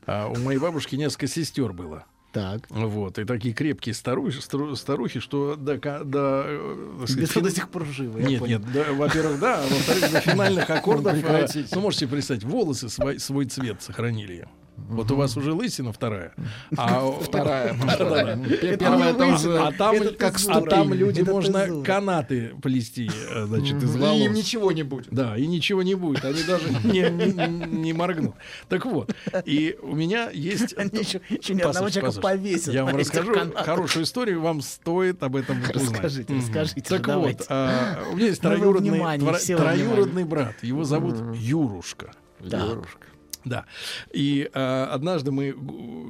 А 0.06 0.26
у 0.28 0.36
моей 0.40 0.58
бабушки 0.58 0.96
несколько 0.96 1.28
сестер 1.28 1.72
было. 1.72 2.04
Так. 2.32 2.62
Вот, 2.70 3.18
и 3.18 3.24
такие 3.24 3.52
крепкие 3.52 3.94
старухи, 3.94 4.38
стару- 4.40 4.76
старухи 4.76 5.18
что 5.18 5.56
до, 5.56 5.76
до, 6.04 6.44
э, 6.46 7.04
сказать, 7.06 7.16
Где-то 7.16 7.40
до 7.40 7.48
фин- 7.48 7.54
сих 7.54 7.68
пор 7.70 7.84
живы, 7.86 8.22
Нет, 8.22 8.40
нет, 8.42 8.62
да, 8.72 8.84
во-первых, 8.92 9.40
да, 9.40 9.58
а 9.58 9.62
во-вторых, 9.66 10.12
до 10.12 10.20
финальных 10.32 10.70
аккордов, 10.70 11.16
э, 11.24 11.46
ну, 11.72 11.80
можете 11.80 12.06
представить, 12.06 12.44
волосы 12.44 12.88
свой, 12.88 13.18
свой 13.18 13.46
цвет 13.46 13.82
сохранили. 13.82 14.46
Вот 14.88 15.10
у 15.10 15.16
вас 15.16 15.36
уже 15.36 15.52
лысина 15.52 15.92
вторая. 15.92 16.32
А 16.76 17.10
Вторая. 17.20 17.76
Да-да-да. 17.86 18.36
Первая 18.76 19.14
там 19.14 19.38
же... 19.38 19.58
А 19.58 19.72
там, 19.72 19.96
как 20.18 20.36
а 20.48 20.60
там 20.62 20.92
люди 20.92 21.22
можно 21.22 21.82
канаты 21.82 22.52
плести, 22.62 23.10
э, 23.30 23.44
значит, 23.46 23.82
из 23.82 23.96
И 23.96 23.98
волос. 23.98 24.20
им 24.20 24.32
ничего 24.32 24.72
не 24.72 24.82
будет. 24.82 25.08
Да, 25.10 25.36
и 25.36 25.46
ничего 25.46 25.82
не 25.82 25.94
будет. 25.94 26.24
Они 26.24 26.42
даже 26.42 26.68
не, 26.84 27.92
моргнут. 27.92 28.34
Так 28.68 28.86
вот, 28.86 29.14
и 29.44 29.76
у 29.82 29.94
меня 29.94 30.30
есть... 30.30 30.76
Они 30.76 30.90
еще, 30.98 31.20
еще 31.28 31.54
ни 31.54 31.60
одного 31.60 31.90
человека 31.90 32.20
повесят. 32.20 32.74
Я 32.74 32.84
вам 32.84 32.96
расскажу 32.96 33.34
хорошую 33.54 34.04
историю, 34.04 34.40
вам 34.40 34.60
стоит 34.60 35.22
об 35.22 35.36
этом 35.36 35.60
узнать. 35.60 35.90
Расскажите, 35.90 36.34
расскажите. 36.34 36.80
Так 36.82 37.06
ну, 37.06 37.20
вот, 37.20 37.46
а, 37.48 38.04
у 38.12 38.16
меня 38.16 38.28
есть 38.28 38.40
троюродный 38.40 40.24
брат. 40.24 40.62
Его 40.62 40.84
зовут 40.84 41.16
Юрушка. 41.36 42.12
Юрушка. 42.40 43.06
Да. 43.50 43.64
И 44.12 44.48
а, 44.53 44.90
однажды 44.92 45.33
мы, 45.33 45.57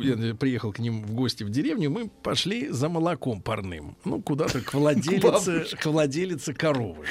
я 0.03 0.35
приехал 0.35 0.73
к 0.73 0.79
ним 0.79 1.03
в 1.03 1.15
гости 1.15 1.45
в 1.45 1.51
деревню, 1.51 1.91
мы 1.91 2.09
пошли 2.23 2.69
за 2.69 2.89
молоком 2.89 3.41
парным. 3.41 3.97
Ну, 4.05 4.21
куда-то 4.21 4.61
к 4.61 4.75
владелице, 4.75 5.77
к 5.77 5.87
владелице 5.87 6.53
коровы. 6.53 7.07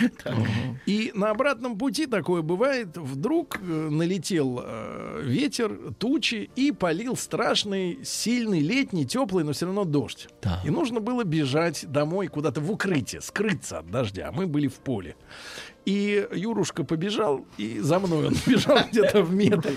И 0.85 1.11
на 1.15 1.31
обратном 1.31 1.77
пути 1.77 2.05
такое 2.05 2.41
бывает. 2.41 2.97
Вдруг 2.97 3.59
э, 3.61 3.63
налетел 3.63 4.61
э, 4.63 5.21
ветер, 5.23 5.93
тучи 5.97 6.49
и 6.55 6.71
полил 6.71 7.15
страшный, 7.15 7.99
сильный, 8.03 8.59
летний, 8.59 9.05
теплый, 9.05 9.43
но 9.43 9.53
все 9.53 9.65
равно 9.65 9.85
дождь. 9.85 10.27
Да. 10.41 10.61
И 10.65 10.69
нужно 10.69 10.99
было 10.99 11.23
бежать 11.23 11.85
домой 11.87 12.27
куда-то 12.27 12.61
в 12.61 12.71
укрытие, 12.71 13.21
скрыться 13.21 13.79
от 13.79 13.89
дождя. 13.89 14.27
А 14.29 14.31
Мы 14.31 14.47
были 14.47 14.67
в 14.67 14.75
поле. 14.75 15.15
И 15.85 16.27
Юрушка 16.33 16.83
побежал, 16.83 17.45
и 17.57 17.79
за 17.79 17.99
мной 17.99 18.27
он 18.27 18.35
бежал 18.47 18.79
где-то 18.91 19.23
в 19.23 19.33
метре. 19.33 19.73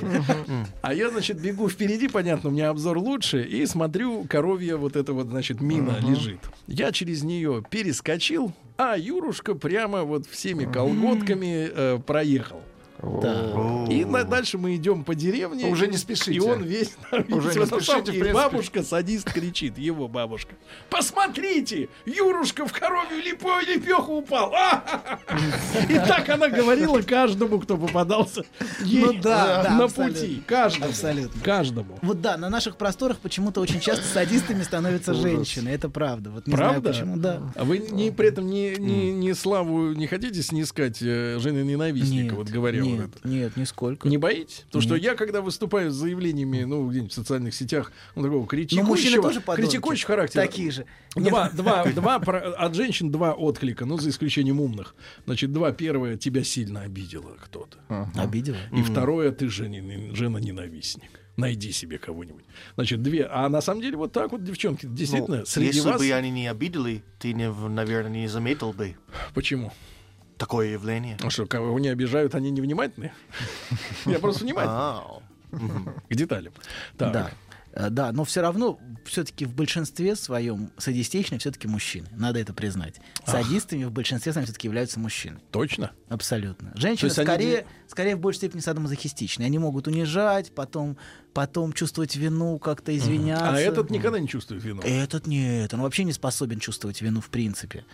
А 0.82 0.92
я, 0.92 1.10
значит, 1.10 1.40
бегу 1.40 1.68
впереди, 1.68 2.08
понятно, 2.08 2.50
у 2.50 2.52
меня 2.52 2.68
обзор 2.70 2.98
лучше, 2.98 3.42
и 3.42 3.64
смотрю, 3.66 4.24
коровья 4.28 4.76
вот 4.76 4.96
эта 4.96 5.12
вот, 5.12 5.28
значит, 5.28 5.60
мина 5.60 5.98
лежит. 6.00 6.40
Я 6.66 6.92
через 6.92 7.22
нее 7.22 7.62
перескочил, 7.70 8.52
а 8.76 8.96
Юрушка 8.96 9.54
прямо 9.54 10.02
вот 10.02 10.26
всеми 10.26 10.70
колготками 10.70 11.70
э, 11.72 11.98
проехал. 12.04 12.60
Да. 13.02 13.86
И 13.90 14.04
на- 14.04 14.24
дальше 14.24 14.58
мы 14.58 14.76
идем 14.76 15.04
по 15.04 15.14
деревне. 15.14 15.66
Уже 15.66 15.86
и- 15.86 15.90
не 15.90 15.96
спешите. 15.96 16.32
И 16.32 16.40
он 16.40 16.62
весь... 16.62 16.92
Уже 17.28 17.58
не 17.58 17.66
спешите, 17.66 18.02
принципе. 18.12 18.32
Бабушка, 18.32 18.82
садист, 18.82 19.30
кричит, 19.32 19.76
его 19.78 20.08
бабушка. 20.08 20.54
Посмотрите, 20.88 21.88
Юрушка 22.06 22.66
в 22.66 22.72
коровью 22.72 23.22
липо, 23.22 23.60
лепеху 23.66 24.18
упал. 24.18 24.52
А! 24.54 25.18
И 25.88 25.94
так 25.94 26.28
она 26.28 26.48
говорила 26.48 27.00
каждому, 27.02 27.58
кто 27.60 27.76
попадался 27.76 28.44
ей 28.84 29.04
Ну 29.04 29.12
да, 29.20 29.62
да, 29.64 29.70
на 29.78 29.84
абсолютно. 29.84 30.20
пути. 30.20 30.42
Каждому. 30.46 30.86
Абсолютно. 30.90 31.40
Каждому. 31.42 31.98
Вот 32.02 32.20
да, 32.20 32.36
на 32.36 32.48
наших 32.50 32.76
просторах 32.76 33.18
почему-то 33.18 33.60
очень 33.60 33.80
часто 33.80 34.04
садистами 34.04 34.62
становятся 34.62 35.12
женщины. 35.14 35.68
Это 35.70 35.88
правда. 35.88 36.30
Вот 36.30 36.46
не 36.46 36.54
Правда? 36.54 36.92
знаю 36.92 36.94
почему. 36.94 37.16
Да. 37.16 37.52
А 37.56 37.64
вы 37.64 37.78
не, 37.78 38.10
при 38.10 38.28
этом 38.28 38.46
не, 38.48 38.76
не, 38.76 39.12
не 39.12 39.34
славу 39.34 39.92
не 39.92 40.06
хотите 40.06 40.42
снискать 40.42 40.98
э, 41.02 41.38
жены 41.40 41.62
ненавистника, 41.64 42.34
вот 42.34 42.48
говоря 42.48 42.80
нет, 42.96 43.10
это? 43.16 43.28
нет, 43.28 43.56
нисколько. 43.56 44.08
Не 44.08 44.16
боитесь? 44.16 44.64
Потому 44.66 44.82
что 44.82 44.94
Нет. 44.94 45.04
я, 45.04 45.14
когда 45.14 45.40
выступаю 45.40 45.90
с 45.90 45.94
заявлениями, 45.94 46.62
ну, 46.64 46.88
где-нибудь 46.88 47.12
в 47.12 47.14
социальных 47.14 47.54
сетях, 47.54 47.92
ну, 48.14 48.22
такого 48.22 48.46
критикующего, 48.46 48.88
мужчины 48.88 49.22
тоже 49.22 49.40
критикующего 49.40 50.06
характера. 50.08 50.42
Такие 50.42 50.70
же. 50.70 50.86
Два, 51.14 51.50
два, 51.50 51.84
два, 51.86 52.16
от 52.16 52.74
женщин 52.74 53.10
два 53.10 53.32
отклика, 53.32 53.84
ну, 53.84 53.98
за 53.98 54.10
исключением 54.10 54.60
умных. 54.60 54.94
Значит, 55.24 55.52
два. 55.52 55.72
Первое, 55.72 56.16
тебя 56.16 56.44
сильно 56.44 56.82
обидела 56.82 57.36
кто-то. 57.40 57.78
Обидела? 58.14 58.58
И 58.72 58.82
второе, 58.82 59.32
ты 59.32 59.48
жена, 59.48 60.14
жена 60.14 60.40
ненавистник. 60.40 61.10
Найди 61.36 61.72
себе 61.72 61.98
кого-нибудь. 61.98 62.44
Значит, 62.74 63.02
две. 63.02 63.24
А 63.24 63.48
на 63.48 63.62
самом 63.62 63.80
деле 63.80 63.96
вот 63.96 64.12
так 64.12 64.32
вот, 64.32 64.44
девчонки, 64.44 64.84
действительно, 64.84 65.38
Ну, 65.38 65.46
среди 65.46 65.78
если 65.78 65.88
вас... 65.88 65.98
бы 65.98 66.12
они 66.12 66.30
не 66.30 66.46
обидели, 66.46 67.02
ты, 67.18 67.32
не, 67.32 67.50
наверное, 67.50 68.12
не 68.12 68.28
заметил 68.28 68.74
бы 68.74 68.96
Почему? 69.32 69.72
Такое 70.42 70.70
явление. 70.72 71.16
А 71.22 71.30
что, 71.30 71.46
кого 71.46 71.78
не 71.78 71.88
обижают, 71.88 72.34
они 72.34 72.50
невнимательны? 72.50 73.12
Я 74.06 74.18
просто 74.18 74.42
внимательный 74.44 75.22
к 76.08 76.14
деталям. 76.14 76.52
Да. 76.98 77.30
Э, 77.72 77.88
Да, 77.90 78.10
но 78.12 78.24
все 78.24 78.40
равно, 78.42 78.78
все-таки 79.06 79.44
в 79.46 79.54
большинстве 79.54 80.16
своем 80.16 80.70
садистичны 80.78 81.38
все-таки 81.38 81.68
мужчины. 81.68 82.06
Надо 82.12 82.38
это 82.40 82.52
признать. 82.52 83.00
Садистами 83.24 83.84
в 83.84 83.92
большинстве 83.92 84.32
своем 84.32 84.44
все-таки 84.46 84.66
являются 84.66 84.98
мужчины. 84.98 85.38
Точно? 85.52 85.90
Абсолютно. 86.08 86.72
Женщины 86.74 87.10
они 87.16 87.24
скорее, 87.26 87.56
де- 87.58 87.66
скорее 87.88 88.16
в 88.16 88.20
большей 88.20 88.38
степени 88.38 88.60
садомазохистичны. 88.60 89.44
Они 89.44 89.58
могут 89.58 89.86
унижать, 89.86 90.52
потом, 90.54 90.96
потом 91.32 91.72
чувствовать 91.72 92.16
вину, 92.16 92.58
как-то 92.58 92.94
извиняться. 92.96 93.50
А 93.54 93.58
этот 93.60 93.90
никогда 93.90 94.18
не 94.18 94.28
чувствует 94.28 94.62
вину. 94.64 94.82
Этот 94.82 95.26
нет, 95.26 95.72
он 95.72 95.80
вообще 95.82 96.04
не 96.04 96.12
способен 96.12 96.58
чувствовать 96.58 97.00
вину 97.00 97.20
в 97.20 97.30
принципе. 97.30 97.84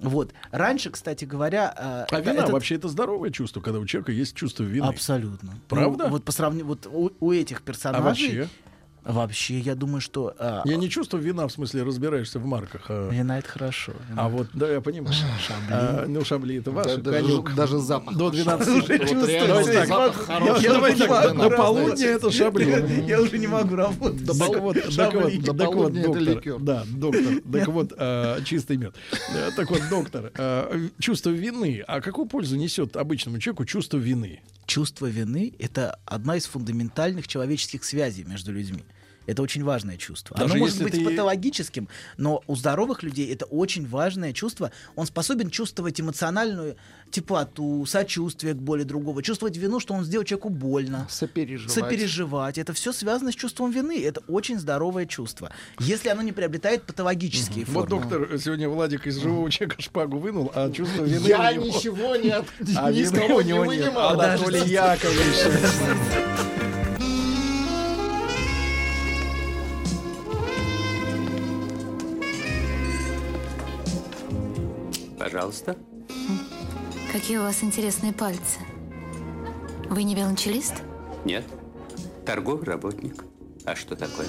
Вот. 0.00 0.32
Раньше, 0.50 0.90
кстати 0.90 1.24
говоря... 1.24 1.74
э, 1.76 1.80
А 2.14 2.18
это- 2.18 2.20
вина 2.30 2.40
этот- 2.42 2.50
вообще 2.52 2.76
это 2.76 2.88
здоровое 2.88 3.30
чувство, 3.30 3.60
когда 3.60 3.78
у 3.78 3.86
человека 3.86 4.12
есть 4.12 4.34
чувство 4.34 4.62
вины. 4.64 4.86
Абсолютно. 4.86 5.54
Правда? 5.68 6.04
Ну, 6.04 6.10
вот 6.10 6.24
по 6.24 6.32
сравнению... 6.32 6.66
Вот 6.66 6.86
у, 6.86 7.10
у 7.20 7.32
этих 7.32 7.58
А 7.58 7.62
персонажей... 7.62 8.04
вообще? 8.04 8.48
Вообще, 9.08 9.58
я 9.58 9.74
думаю, 9.74 10.02
что... 10.02 10.34
а, 10.38 10.60
Я 10.66 10.76
не 10.76 10.90
чувствую 10.90 11.22
вина, 11.22 11.48
в 11.48 11.52
смысле, 11.52 11.82
разбираешься 11.82 12.38
в 12.38 12.44
марках. 12.44 12.82
А, 12.90 13.08
Вина 13.08 13.38
это 13.38 13.48
хорошо. 13.48 13.92
а 14.14 14.28
вот, 14.28 14.48
да, 14.52 14.70
я 14.70 14.82
понимаю. 14.82 15.14
А, 15.70 16.04
ну, 16.06 16.22
шабли 16.26 16.58
это 16.58 16.70
ваше, 16.72 16.98
Да, 16.98 17.12
даже, 17.12 17.42
даже 17.56 17.78
запах. 17.78 18.14
До 18.14 18.28
12 18.28 18.68
Вот 18.68 18.88
реально 18.90 19.26
Давайте 19.48 19.72
так, 19.72 19.88
запах 19.88 20.26
хороший. 20.26 20.62
Я 20.62 20.72
давай 20.74 20.94
так, 20.94 21.34
могу 21.34 21.48
до 21.48 21.56
полудня 21.56 22.06
это 22.06 22.30
шабли. 22.30 23.04
Я 23.06 23.22
уже 23.22 23.38
не 23.38 23.46
могу 23.46 23.76
работать. 23.76 24.26
Шабли. 24.92 25.38
До 25.38 25.54
полудня 25.54 26.02
это 26.02 26.18
ликер. 26.18 26.58
да, 26.58 26.84
доктор, 26.86 27.40
так 27.50 27.68
вот, 27.68 27.92
а, 27.96 28.42
чистый 28.44 28.76
мед. 28.76 28.94
Так 29.56 29.70
вот, 29.70 29.80
доктор, 29.88 30.32
а, 30.36 30.70
чувство 30.98 31.30
вины, 31.30 31.82
а 31.88 32.02
какую 32.02 32.26
пользу 32.28 32.56
несет 32.56 32.94
обычному 32.94 33.38
человеку 33.38 33.64
чувство 33.64 33.96
вины? 33.96 34.42
Чувство 34.66 35.06
вины— 35.06 35.54
это 35.58 35.98
одна 36.04 36.36
из 36.36 36.44
фундаментальных 36.44 37.26
человеческих 37.26 37.84
связей 37.84 38.24
между 38.24 38.52
людьми. 38.52 38.84
Это 39.28 39.42
очень 39.42 39.62
важное 39.62 39.98
чувство. 39.98 40.34
Даже 40.38 40.54
Оно 40.54 40.60
может 40.64 40.82
быть 40.82 40.94
ты- 40.94 41.04
патологическим, 41.04 41.86
но 42.16 42.42
у 42.46 42.56
здоровых 42.56 43.02
людей 43.02 43.30
это 43.30 43.44
очень 43.44 43.86
важное 43.86 44.32
чувство. 44.32 44.72
Он 44.96 45.04
способен 45.06 45.50
чувствовать 45.50 46.00
эмоциональную 46.00 46.76
теплоту, 47.10 47.84
сочувствие 47.86 48.54
к 48.54 48.56
боли 48.56 48.84
другого, 48.84 49.22
чувствовать 49.22 49.56
вину, 49.58 49.80
что 49.80 49.92
он 49.92 50.04
сделал 50.04 50.24
человеку 50.24 50.48
больно. 50.48 51.06
Сопереживать. 51.10 51.72
Сопереживать. 51.72 52.56
Это 52.56 52.72
все 52.72 52.90
связано 52.92 53.30
с 53.30 53.34
чувством 53.34 53.70
вины. 53.70 54.02
Это 54.02 54.22
очень 54.28 54.58
здоровое 54.58 55.04
чувство. 55.04 55.52
Если 55.78 56.08
оно 56.08 56.22
не 56.22 56.32
приобретает 56.32 56.84
патологические 56.84 57.66
формы. 57.66 57.80
Вот 57.80 57.88
доктор 57.90 58.38
сегодня 58.38 58.68
Владик 58.70 59.06
из 59.06 59.18
живого 59.18 59.50
человека 59.50 59.82
шпагу 59.82 60.18
вынул, 60.18 60.50
а 60.54 60.70
чувство 60.70 61.04
вины 61.04 61.26
Я 61.28 61.50
у 61.50 61.54
него- 61.54 61.64
ничего 61.66 62.16
не 62.16 62.30
от... 62.30 62.46
А 62.76 62.90
ни 62.90 63.04
с 63.04 63.12
вины 63.12 63.26
кого 63.26 63.36
у 63.36 63.40
не 63.42 63.48
него 63.48 63.66
нет. 63.66 63.84
вынимал. 63.84 64.18
Анатолий 64.18 64.70
Яковлевич. 64.70 65.36
Пожалуйста. 75.30 75.76
Какие 77.12 77.36
у 77.36 77.42
вас 77.42 77.62
интересные 77.62 78.14
пальцы. 78.14 78.60
Вы 79.90 80.04
не 80.04 80.14
велончелист? 80.14 80.76
Нет. 81.26 81.44
Торговый 82.24 82.64
работник. 82.64 83.26
А 83.66 83.76
что 83.76 83.94
такое? 83.94 84.26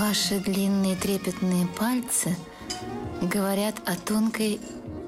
Ваши 0.00 0.40
длинные 0.40 0.96
трепетные 0.96 1.66
пальцы 1.78 2.34
говорят 3.20 3.74
о 3.84 3.96
тонкой 3.96 4.60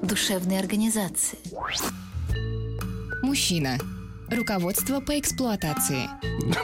душевной 0.03 0.59
организации. 0.59 1.39
Мужчина. 3.23 3.79
Руководство 4.29 4.99
по 4.99 5.17
эксплуатации. 5.17 6.09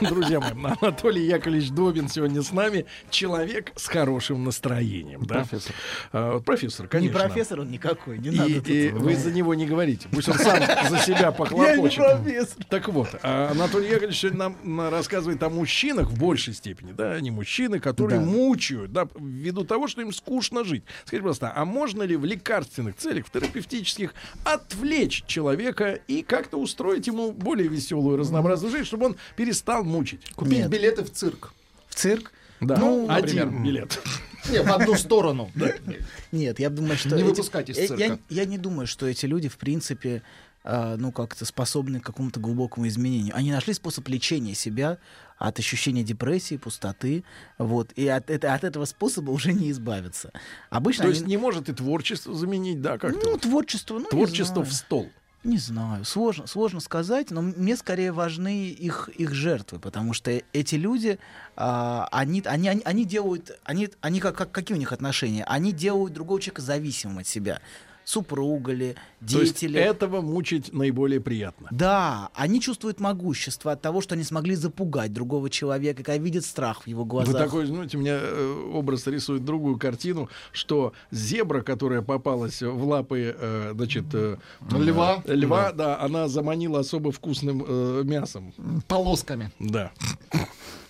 Друзья 0.02 0.38
мои, 0.38 0.74
Анатолий 0.80 1.24
Яковлевич 1.26 1.70
Добин 1.70 2.08
сегодня 2.08 2.42
с 2.42 2.52
нами. 2.52 2.84
Человек 3.10 3.72
с 3.74 3.86
хорошим 3.86 4.44
настроением. 4.44 5.24
Да? 5.24 5.36
Профессор. 5.36 5.74
А, 6.12 6.34
вот 6.34 6.44
профессор, 6.44 6.84
Не 6.86 6.90
конечно. 6.90 7.18
профессор 7.20 7.60
он 7.60 7.70
никакой, 7.70 8.18
не 8.18 8.28
И, 8.28 8.36
надо. 8.36 8.54
тут- 8.56 8.68
и 8.68 8.88
вы 8.90 9.16
за 9.16 9.32
него 9.32 9.54
не 9.54 9.66
говорите. 9.66 10.08
Пусть 10.12 10.28
он 10.28 10.34
сам 10.38 10.58
за 10.90 10.98
себя 10.98 11.18
Я 11.20 11.26
не 11.30 11.32
похлопочет. 11.36 12.04
профессор. 12.04 12.64
Так 12.68 12.88
вот, 12.88 13.08
а 13.22 13.50
Анатолий 13.52 13.88
Яковлевич 13.88 14.18
сегодня 14.20 14.38
нам 14.58 14.90
рассказывает 14.90 15.42
о 15.42 15.48
мужчинах 15.48 16.10
в 16.10 16.18
большей 16.18 16.52
степени, 16.52 16.92
да, 16.92 17.12
они 17.12 17.30
мужчины, 17.30 17.80
которые 17.80 18.20
Да. 18.20 18.26
мучают, 18.26 18.92
да, 18.92 19.08
ввиду 19.18 19.64
того, 19.64 19.88
что 19.88 20.02
им 20.02 20.12
скучно 20.12 20.64
жить. 20.64 20.84
Скажите, 21.06 21.22
пожалуйста, 21.22 21.52
а 21.56 21.64
можно 21.64 22.02
ли 22.02 22.14
в 22.16 22.26
лекарственных 22.26 22.96
целях, 22.96 23.26
в 23.26 23.30
терапевтических, 23.30 24.12
отвлечь 24.44 25.24
человека 25.26 25.98
и 26.08 26.22
как-то 26.22 26.58
устроить 26.58 27.06
ему 27.06 27.32
более 27.54 27.68
веселую, 27.68 28.16
разнообразную 28.16 28.72
жизнь, 28.72 28.84
чтобы 28.84 29.06
он 29.06 29.16
перестал 29.36 29.84
мучить? 29.84 30.30
Купить 30.34 30.58
Нет. 30.58 30.70
билеты 30.70 31.04
в 31.04 31.10
цирк. 31.12 31.52
В 31.88 31.94
цирк? 31.94 32.32
Да, 32.60 32.76
Ну, 32.76 33.06
один 33.08 33.36
например. 33.50 33.64
билет. 33.64 34.00
Не, 34.50 34.62
в 34.62 34.72
одну 34.72 34.94
сторону. 34.96 35.50
Нет, 36.32 36.58
я 36.58 36.68
думаю, 36.70 36.96
что... 36.96 37.14
Не 37.16 37.22
выпускать 37.22 37.70
из 37.70 37.78
э, 37.78 37.86
цирка. 37.86 38.18
Я, 38.28 38.44
не 38.44 38.58
думаю, 38.58 38.86
что 38.86 39.06
эти 39.06 39.26
люди, 39.26 39.48
в 39.48 39.56
принципе, 39.56 40.22
а, 40.64 40.96
ну, 40.96 41.12
как-то 41.12 41.44
способны 41.44 42.00
к 42.00 42.04
какому-то 42.04 42.40
глубокому 42.40 42.88
изменению. 42.88 43.36
Они 43.36 43.52
нашли 43.52 43.72
способ 43.74 44.08
лечения 44.08 44.54
себя 44.54 44.98
от 45.38 45.58
ощущения 45.58 46.02
депрессии, 46.02 46.56
пустоты, 46.56 47.24
вот, 47.58 47.92
и 47.96 48.06
от, 48.08 48.30
это, 48.30 48.52
от 48.54 48.64
этого 48.64 48.84
способа 48.84 49.30
уже 49.30 49.52
не 49.52 49.70
избавиться. 49.70 50.32
Обычно 50.70 51.02
То 51.04 51.08
они- 51.08 51.16
есть 51.18 51.26
не 51.26 51.36
может 51.36 51.68
и 51.68 51.72
творчество 51.72 52.34
заменить, 52.34 52.80
да, 52.82 52.98
как-то? 52.98 53.26
ну, 53.30 53.36
творчество, 53.38 53.94
ну, 53.94 54.00
не 54.04 54.10
Творчество 54.10 54.62
знаю. 54.64 54.66
в 54.66 54.72
стол. 54.72 55.10
Не 55.44 55.58
знаю, 55.58 56.06
сложно, 56.06 56.46
сложно 56.46 56.80
сказать, 56.80 57.30
но 57.30 57.42
мне 57.42 57.76
скорее 57.76 58.12
важны 58.12 58.68
их, 58.68 59.10
их 59.10 59.34
жертвы, 59.34 59.78
потому 59.78 60.14
что 60.14 60.30
эти 60.54 60.76
люди, 60.76 61.18
а, 61.54 62.08
они, 62.12 62.42
они, 62.46 62.68
они, 62.68 62.80
они 62.82 63.04
делают, 63.04 63.60
они, 63.62 63.90
они 64.00 64.20
как, 64.20 64.36
как, 64.36 64.50
какие 64.50 64.74
у 64.74 64.78
них 64.78 64.92
отношения? 64.92 65.44
Они 65.44 65.72
делают 65.72 66.14
другого 66.14 66.40
человека 66.40 66.62
зависимым 66.62 67.18
от 67.18 67.26
себя. 67.26 67.60
Супруга 68.04 68.72
ли, 68.72 68.94
То 69.20 69.40
есть 69.40 69.54
дети 69.60 69.72
ли. 69.72 69.80
этого 69.80 70.20
мучить 70.20 70.72
наиболее 70.72 71.20
приятно. 71.20 71.68
Да, 71.70 72.30
они 72.34 72.60
чувствуют 72.60 73.00
могущество 73.00 73.72
от 73.72 73.82
того, 73.82 74.00
что 74.00 74.14
они 74.14 74.24
смогли 74.24 74.54
запугать 74.54 75.12
другого 75.12 75.48
человека, 75.50 76.02
когда 76.02 76.18
видят 76.22 76.44
страх 76.44 76.82
в 76.82 76.86
его 76.86 77.04
глазах. 77.04 77.32
Вы 77.34 77.38
такой, 77.38 77.66
знаете, 77.66 77.96
у 77.96 78.00
меня 78.00 78.18
э, 78.20 78.70
образ 78.72 79.06
рисует 79.06 79.44
другую 79.44 79.78
картину, 79.78 80.28
что 80.52 80.92
зебра, 81.10 81.62
которая 81.62 82.02
попалась 82.02 82.60
в 82.62 82.84
лапы, 82.86 83.34
э, 83.38 83.72
значит, 83.74 84.04
э, 84.12 84.36
Льва. 84.70 85.22
льва, 85.26 85.72
да, 85.72 86.00
она 86.00 86.28
заманила 86.28 86.80
особо 86.80 87.10
вкусным 87.12 87.64
э, 87.66 88.02
мясом. 88.04 88.52
Полосками. 88.86 89.50
Да. 89.58 89.92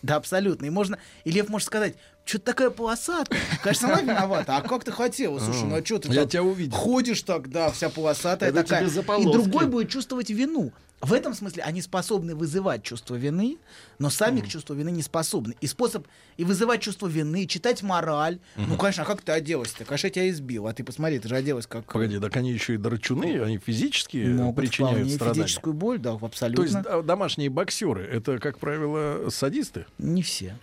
Да, 0.04 0.16
абсолютно. 0.16 0.66
И 0.66 0.70
можно, 0.70 0.98
и 1.24 1.30
Лев 1.30 1.48
может 1.48 1.66
сказать, 1.66 1.94
что 2.26 2.38
ты 2.38 2.44
такая 2.44 2.68
полосатая? 2.68 3.40
Конечно, 3.62 3.88
она 3.88 4.02
виновата. 4.02 4.54
А 4.56 4.60
как 4.60 4.84
ты 4.84 4.92
хотела? 4.92 5.38
Слушай, 5.38 5.64
ну 5.64 5.76
а 5.76 5.84
что 5.84 5.98
ты 5.98 6.08
Я 6.08 6.22
так 6.22 6.30
тебя 6.30 6.42
увидел. 6.42 6.76
ходишь 6.76 7.22
так, 7.22 7.48
да, 7.48 7.70
вся 7.70 7.88
полосатая 7.88 8.50
Это 8.50 8.62
такая. 8.62 8.86
И 8.86 9.24
другой 9.24 9.66
будет 9.66 9.88
чувствовать 9.88 10.28
вину. 10.28 10.72
В 11.04 11.12
этом 11.12 11.34
смысле 11.34 11.62
они 11.62 11.82
способны 11.82 12.34
вызывать 12.34 12.82
чувство 12.82 13.14
вины, 13.16 13.58
но 13.98 14.10
сами 14.10 14.40
к 14.40 14.48
чувству 14.48 14.74
вины 14.74 14.90
не 14.90 15.02
способны. 15.02 15.54
И 15.60 15.66
способ 15.66 16.06
и 16.36 16.44
вызывать 16.44 16.80
чувство 16.82 17.06
вины, 17.06 17.46
читать 17.46 17.82
мораль. 17.82 18.38
Ну, 18.56 18.76
конечно, 18.76 19.02
а 19.02 19.06
как 19.06 19.22
ты 19.22 19.32
оделась-то? 19.32 19.84
Конечно, 19.84 20.06
я 20.06 20.10
тебя 20.12 20.30
избил. 20.30 20.66
А 20.66 20.72
ты 20.72 20.84
посмотри, 20.84 21.18
ты 21.18 21.28
же 21.28 21.36
оделась 21.36 21.66
как... 21.66 21.84
Погоди, 21.92 22.18
так 22.18 22.36
они 22.36 22.52
еще 22.52 22.74
и 22.74 22.76
драчуны, 22.76 23.40
они 23.42 23.58
физически 23.58 24.16
Могут 24.26 24.56
причиняют 24.56 25.10
страдания. 25.10 25.42
физическую 25.44 25.74
боль, 25.74 25.98
да, 25.98 26.16
То 26.16 26.26
абсолютно. 26.26 26.62
есть 26.62 26.82
да, 26.82 27.02
домашние 27.02 27.50
боксеры 27.50 28.04
это, 28.04 28.38
как 28.38 28.58
правило, 28.58 29.28
садисты? 29.30 29.86
Не 29.98 30.22
все. 30.22 30.56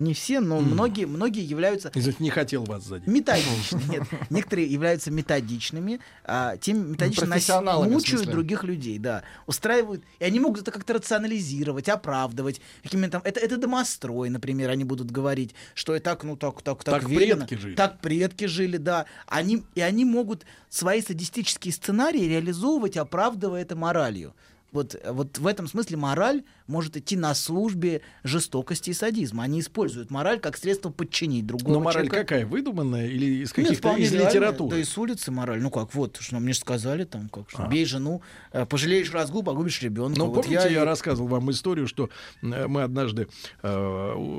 Не 0.00 0.14
все, 0.14 0.40
но 0.40 0.60
многие, 0.60 1.04
многие 1.04 1.44
являются 1.44 1.92
Извините, 1.94 2.24
не 2.24 2.30
хотел 2.30 2.64
вас 2.64 2.84
задеть. 2.84 3.06
методичными. 3.06 3.84
Нет, 3.90 4.02
некоторые 4.30 4.66
являются 4.66 5.10
методичными, 5.10 6.00
а 6.24 6.56
тем 6.56 6.92
методично 6.92 7.26
в 7.26 7.88
мучают 7.88 8.30
других 8.30 8.64
людей, 8.64 8.98
да, 8.98 9.22
устраивают, 9.46 10.02
и 10.18 10.24
они 10.24 10.40
могут 10.40 10.62
это 10.62 10.70
как-то 10.70 10.94
рационализировать, 10.94 11.90
оправдывать, 11.90 12.62
какими 12.82 13.08
там, 13.08 13.20
это, 13.24 13.40
это 13.40 13.58
домострой, 13.58 14.30
например, 14.30 14.70
они 14.70 14.84
будут 14.84 15.10
говорить, 15.10 15.54
что 15.74 15.94
и 15.94 16.00
так, 16.00 16.24
ну 16.24 16.34
так, 16.34 16.62
так, 16.62 16.82
так, 16.82 17.00
Так 17.02 17.10
велено, 17.10 17.46
предки 17.46 17.60
жили. 17.60 17.74
так 17.74 18.00
предки 18.00 18.46
жили, 18.46 18.78
да, 18.78 19.04
они 19.26 19.64
и 19.74 19.82
они 19.82 20.06
могут 20.06 20.46
свои 20.70 21.02
садистические 21.02 21.74
сценарии 21.74 22.22
реализовывать, 22.22 22.96
оправдывая 22.96 23.60
это 23.62 23.76
моралью. 23.76 24.34
Вот, 24.72 24.94
вот 25.04 25.38
в 25.38 25.46
этом 25.46 25.66
смысле 25.66 25.96
мораль 25.96 26.44
может 26.66 26.96
идти 26.96 27.16
на 27.16 27.34
службе 27.34 28.02
жестокости 28.22 28.90
и 28.90 28.92
садизма. 28.92 29.42
Они 29.42 29.60
используют 29.60 30.10
мораль 30.10 30.38
как 30.38 30.56
средство 30.56 30.90
подчинить 30.90 31.44
другого 31.46 31.74
Но 31.74 31.80
мораль 31.80 32.06
человека. 32.06 32.16
какая? 32.28 32.46
Выдуманная 32.46 33.06
или 33.08 33.42
из 33.42 33.52
каких-то 33.52 33.96
из 33.96 34.12
литературы? 34.12 34.76
Да 34.76 34.80
и 34.80 34.84
с 34.84 34.96
улицы 34.96 35.30
мораль. 35.32 35.60
Ну 35.60 35.70
как, 35.70 35.92
вот, 35.94 36.18
что 36.20 36.38
мне 36.38 36.52
же 36.52 36.60
сказали, 36.60 37.04
там, 37.04 37.28
как, 37.28 37.50
что 37.50 37.64
А. 37.64 37.68
бей 37.68 37.84
жену, 37.84 38.22
э, 38.52 38.64
пожалеешь 38.66 39.10
разгул, 39.12 39.42
погубишь 39.42 39.82
ребенка. 39.82 40.18
Ну, 40.18 40.26
вот 40.26 40.44
помните, 40.44 40.68
я, 40.72 40.82
и- 40.82 40.84
рассказывал 40.84 41.28
вам 41.28 41.50
историю, 41.50 41.88
что 41.88 42.08
э, 42.42 42.66
мы 42.68 42.82
однажды 42.82 43.26
э, 43.62 43.68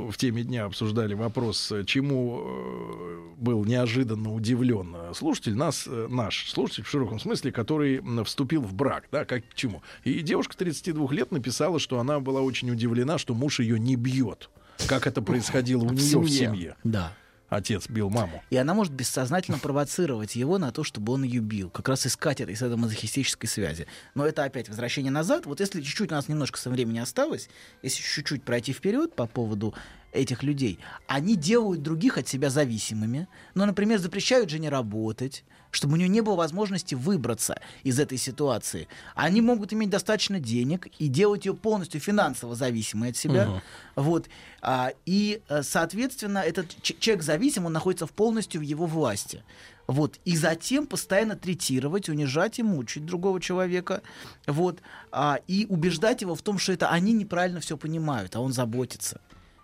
в 0.10 0.14
теме 0.18 0.44
дня 0.44 0.66
обсуждали 0.66 1.14
вопрос, 1.14 1.72
э, 1.74 1.84
чему 1.86 2.42
э, 2.46 3.34
был 3.38 3.66
неожиданно 3.66 4.34
удивлен 4.34 4.96
э, 4.96 5.14
слушатель, 5.14 5.56
нас, 5.56 5.86
э, 5.88 6.08
наш 6.10 6.50
слушатель 6.50 6.84
в 6.84 6.90
широком 6.90 7.20
смысле, 7.20 7.52
который 7.52 8.02
вступил 8.24 8.62
в 8.62 8.74
брак, 8.74 9.06
да, 9.12 9.26
как 9.26 9.46
к 9.48 9.54
чему. 9.56 9.82
И 10.06 10.21
девушка 10.22 10.58
32 10.58 11.12
лет 11.12 11.32
написала, 11.32 11.80
что 11.80 12.00
она 12.00 12.20
была 12.20 12.42
очень 12.42 12.72
удивлена, 12.72 13.18
что 13.18 13.34
муж 13.34 13.60
ее 13.60 13.80
не 13.80 13.96
бьет. 13.96 14.50
Как 14.88 15.08
это 15.08 15.22
происходило 15.22 15.84
у 15.84 15.90
нее 15.90 15.96
в 15.96 16.02
семье. 16.02 16.30
семье. 16.30 16.76
Да. 16.84 17.14
Отец 17.52 17.90
бил 17.90 18.10
маму. 18.10 18.42
И 18.50 18.56
она 18.56 18.74
может 18.74 18.94
бессознательно 18.94 19.60
провоцировать 19.60 20.38
его 20.38 20.58
на 20.58 20.72
то, 20.72 20.86
чтобы 20.86 21.12
он 21.12 21.24
ее 21.24 21.42
бил. 21.42 21.70
Как 21.70 21.90
раз 21.90 22.08
искать 22.08 22.40
это 22.40 22.50
из 22.50 22.62
этой 22.62 22.78
мазохистической 22.78 23.50
связи. 23.50 23.88
Но 24.16 24.26
это 24.26 24.46
опять 24.46 24.70
возвращение 24.70 25.12
назад. 25.12 25.46
Вот 25.46 25.60
если 25.60 25.82
чуть-чуть 25.82 26.14
у 26.14 26.16
нас 26.16 26.30
немножко 26.30 26.58
со 26.58 26.70
времени 26.70 27.00
осталось, 27.00 27.50
если 27.84 28.02
чуть-чуть 28.02 28.44
пройти 28.44 28.72
вперед 28.72 29.16
по 29.16 29.28
поводу 29.28 29.74
этих 30.14 30.44
людей, 30.44 30.80
они 31.08 31.36
делают 31.36 31.82
других 31.82 32.18
от 32.18 32.26
себя 32.26 32.50
зависимыми. 32.50 33.28
Ну, 33.54 33.66
например, 33.66 34.00
запрещают 34.00 34.50
жене 34.50 34.70
работать, 34.70 35.44
чтобы 35.72 35.94
у 35.94 35.96
нее 35.98 36.10
не 36.10 36.22
было 36.22 36.36
возможности 36.36 36.96
выбраться 36.96 37.60
из 37.84 38.00
этой 38.00 38.18
ситуации. 38.18 38.88
Они 39.16 39.42
могут 39.42 39.74
иметь 39.74 39.90
достаточно 39.90 40.40
денег 40.40 40.88
и 41.00 41.08
делать 41.08 41.46
ее 41.46 41.54
полностью 41.54 42.00
финансово 42.00 42.56
зависимой 42.56 43.10
от 43.10 43.18
себя. 43.18 43.62
Вот. 43.96 44.28
А, 44.62 44.92
и, 45.06 45.42
э, 45.50 45.64
соответственно, 45.64 46.40
этот 46.40 46.76
человек 46.82 47.24
зависим, 47.24 47.66
он 47.66 47.74
находится 47.74 48.06
в 48.06 48.12
полностью 48.12 48.62
в 48.62 48.64
его 48.64 48.86
власти. 48.86 49.44
Вот. 49.88 50.20
И 50.26 50.38
затем 50.38 50.88
постоянно 50.88 51.36
третировать, 51.36 52.10
унижать 52.10 52.60
и 52.60 52.64
мучить 52.64 53.06
другого 53.06 53.42
человека. 53.42 54.02
Вот. 54.48 54.80
А, 55.12 55.40
и 55.48 55.66
убеждать 55.68 56.22
его 56.22 56.36
в 56.36 56.42
том, 56.42 56.60
что 56.60 56.74
это 56.74 56.90
они 56.90 57.14
неправильно 57.14 57.60
все 57.60 57.78
понимают, 57.78 58.36
а 58.36 58.40
он 58.40 58.54
заботится. 58.54 59.20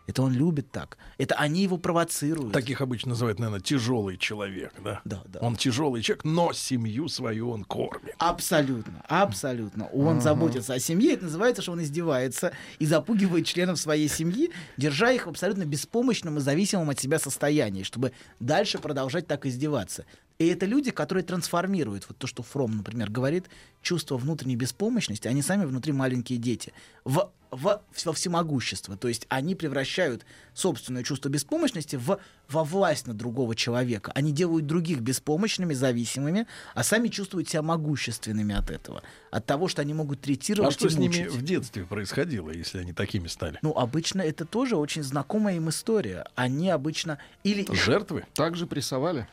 Это 0.07 0.21
он 0.21 0.33
любит 0.33 0.71
так. 0.71 0.97
Это 1.17 1.35
они 1.35 1.63
его 1.63 1.77
провоцируют. 1.77 2.53
Таких 2.53 2.81
обычно 2.81 3.09
называют, 3.09 3.39
наверное, 3.39 3.59
тяжелый 3.59 4.17
человек, 4.17 4.73
да? 4.83 5.01
Да, 5.03 5.21
да. 5.25 5.39
Он 5.41 5.57
тяжелый 5.57 6.01
человек, 6.01 6.23
но 6.23 6.53
семью 6.53 7.09
свою 7.09 7.49
он 7.51 7.65
кормит. 7.65 8.15
Абсолютно, 8.17 9.03
абсолютно. 9.07 9.87
Он 9.87 10.21
заботится 10.21 10.73
о 10.73 10.79
семье. 10.79 11.13
Это 11.13 11.25
называется, 11.25 11.61
что 11.61 11.73
он 11.73 11.81
издевается 11.81 12.53
и 12.79 12.85
запугивает 12.85 13.45
членов 13.45 13.79
своей 13.79 14.07
семьи, 14.07 14.51
держа 14.77 15.11
их 15.11 15.27
в 15.27 15.29
абсолютно 15.29 15.65
беспомощном 15.65 16.37
и 16.37 16.41
зависимом 16.41 16.89
от 16.89 16.99
себя 16.99 17.19
состоянии, 17.19 17.83
чтобы 17.83 18.13
дальше 18.39 18.79
продолжать 18.79 19.27
так 19.27 19.45
издеваться. 19.45 20.05
И 20.39 20.47
это 20.47 20.67
люди, 20.67 20.91
которые 20.91 21.23
трансформируют, 21.23 22.05
вот 22.07 22.17
то, 22.17 22.27
что 22.27 22.43
Фром, 22.43 22.77
например, 22.77 23.09
говорит, 23.09 23.45
чувство 23.81 24.17
внутренней 24.17 24.55
беспомощности, 24.55 25.27
они 25.27 25.41
сами 25.41 25.65
внутри 25.65 25.93
маленькие 25.93 26.37
дети, 26.37 26.73
в, 27.05 27.31
в, 27.49 27.81
во 28.05 28.13
всемогущество. 28.13 28.97
То 28.97 29.07
есть 29.07 29.25
они 29.29 29.55
превращают 29.55 30.25
собственное 30.53 31.01
чувство 31.01 31.29
беспомощности 31.29 31.95
в, 31.95 32.19
во 32.49 32.63
власть 32.63 33.07
над 33.07 33.17
другого 33.17 33.55
человека. 33.55 34.11
Они 34.13 34.31
делают 34.31 34.67
других 34.67 34.99
беспомощными, 34.99 35.73
зависимыми, 35.73 36.45
а 36.75 36.83
сами 36.83 37.07
чувствуют 37.07 37.49
себя 37.49 37.63
могущественными 37.63 38.53
от 38.53 38.69
этого. 38.69 39.01
От 39.31 39.47
того, 39.47 39.67
что 39.67 39.81
они 39.81 39.95
могут 39.95 40.21
третировать 40.21 40.75
А 40.75 40.77
что 40.77 40.87
и 40.87 40.91
с 40.91 40.97
ними 40.97 41.27
в 41.27 41.41
детстве 41.41 41.83
происходило, 41.83 42.51
если 42.51 42.77
они 42.77 42.93
такими 42.93 43.27
стали? 43.27 43.57
Ну, 43.63 43.71
обычно 43.71 44.21
это 44.21 44.45
тоже 44.45 44.75
очень 44.75 45.01
знакомая 45.01 45.55
им 45.55 45.69
история. 45.69 46.27
Они 46.35 46.69
обычно... 46.69 47.17
Или 47.43 47.65
Жертвы? 47.73 48.27
Также 48.35 48.67
прессовали. 48.67 49.27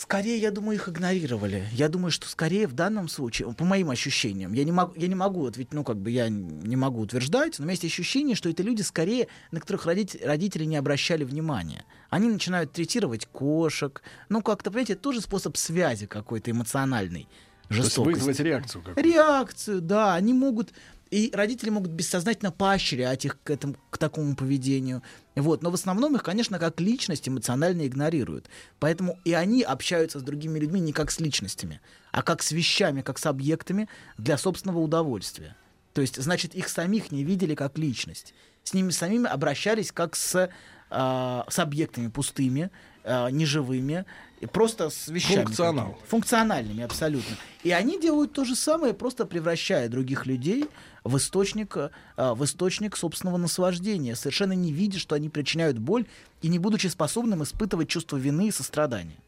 Скорее, 0.00 0.38
я 0.38 0.50
думаю, 0.50 0.76
их 0.76 0.88
игнорировали. 0.88 1.68
Я 1.72 1.90
думаю, 1.90 2.10
что 2.10 2.26
скорее 2.26 2.66
в 2.66 2.72
данном 2.72 3.06
случае, 3.06 3.52
по 3.52 3.66
моим 3.66 3.90
ощущениям, 3.90 4.54
я 4.54 4.64
не 4.64 4.72
могу, 4.72 4.94
я 4.96 5.08
не 5.08 5.14
могу, 5.14 5.40
вот 5.40 5.58
ведь, 5.58 5.74
ну, 5.74 5.84
как 5.84 5.98
бы 5.98 6.10
я 6.10 6.30
не 6.30 6.74
могу 6.74 7.00
утверждать, 7.02 7.58
но 7.58 7.64
у 7.64 7.66
меня 7.66 7.72
есть 7.72 7.84
ощущение, 7.84 8.34
что 8.34 8.48
это 8.48 8.62
люди 8.62 8.80
скорее, 8.80 9.28
на 9.50 9.60
которых 9.60 9.84
родители, 9.84 10.24
родители 10.24 10.64
не 10.64 10.76
обращали 10.76 11.22
внимания. 11.22 11.84
Они 12.08 12.30
начинают 12.30 12.72
третировать 12.72 13.26
кошек. 13.26 14.02
Ну, 14.30 14.40
как-то, 14.40 14.70
понимаете, 14.70 14.94
это 14.94 15.02
тоже 15.02 15.20
способ 15.20 15.58
связи 15.58 16.06
какой-то 16.06 16.50
эмоциональной. 16.50 17.28
То 17.68 17.74
есть 17.74 17.98
вызвать 17.98 18.40
реакцию 18.40 18.82
какую-то. 18.82 19.02
Реакцию, 19.02 19.80
да, 19.82 20.14
они 20.14 20.32
могут 20.32 20.72
и 21.10 21.30
родители 21.34 21.70
могут 21.70 21.90
бессознательно 21.90 22.52
поощрять 22.52 23.24
их 23.24 23.38
к 23.42 23.50
этому, 23.50 23.76
к 23.90 23.98
такому 23.98 24.36
поведению. 24.36 25.02
Вот. 25.34 25.62
Но 25.62 25.70
в 25.70 25.74
основном 25.74 26.14
их, 26.14 26.22
конечно, 26.22 26.58
как 26.58 26.80
личность 26.80 27.28
эмоционально 27.28 27.86
игнорируют. 27.86 28.48
Поэтому 28.78 29.18
и 29.24 29.32
они 29.32 29.62
общаются 29.62 30.20
с 30.20 30.22
другими 30.22 30.58
людьми 30.58 30.80
не 30.80 30.92
как 30.92 31.10
с 31.10 31.18
личностями, 31.18 31.80
а 32.12 32.22
как 32.22 32.42
с 32.42 32.52
вещами, 32.52 33.02
как 33.02 33.18
с 33.18 33.26
объектами 33.26 33.88
для 34.18 34.38
собственного 34.38 34.78
удовольствия. 34.78 35.56
То 35.92 36.00
есть, 36.00 36.22
значит, 36.22 36.54
их 36.54 36.68
самих 36.68 37.10
не 37.10 37.24
видели 37.24 37.56
как 37.56 37.76
личность. 37.76 38.34
С 38.62 38.72
ними 38.72 38.90
самими 38.90 39.28
обращались 39.28 39.90
как 39.90 40.14
с, 40.14 40.48
а, 40.90 41.44
с 41.48 41.58
объектами 41.58 42.08
пустыми, 42.08 42.70
а, 43.02 43.30
неживыми, 43.30 44.04
и 44.40 44.46
просто 44.46 44.88
с 44.88 45.08
вещами. 45.08 45.44
Функционал. 45.44 45.98
Функциональными, 46.08 46.82
абсолютно. 46.82 47.36
И 47.62 47.70
они 47.70 48.00
делают 48.00 48.32
то 48.32 48.44
же 48.44 48.56
самое, 48.56 48.94
просто 48.94 49.26
превращая 49.26 49.88
других 49.88 50.26
людей 50.26 50.66
в 51.04 51.16
источник, 51.18 51.76
а, 52.16 52.34
в 52.34 52.44
источник 52.44 52.96
собственного 52.96 53.36
наслаждения, 53.36 54.16
совершенно 54.16 54.54
не 54.54 54.72
видя, 54.72 54.98
что 54.98 55.14
они 55.14 55.28
причиняют 55.28 55.78
боль 55.78 56.06
и 56.40 56.48
не 56.48 56.58
будучи 56.58 56.86
способным 56.86 57.42
испытывать 57.42 57.88
чувство 57.88 58.16
вины 58.16 58.48
и 58.48 58.50
сострадания. 58.50 59.18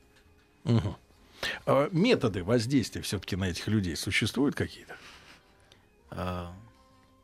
Мгм. 0.65 0.97
А 1.67 1.89
методы 1.93 2.43
воздействия 2.43 3.03
все-таки 3.03 3.37
на 3.37 3.51
этих 3.51 3.69
людей 3.69 3.97
существуют 3.97 4.55
какие-то? 4.55 4.97
а, 6.11 6.55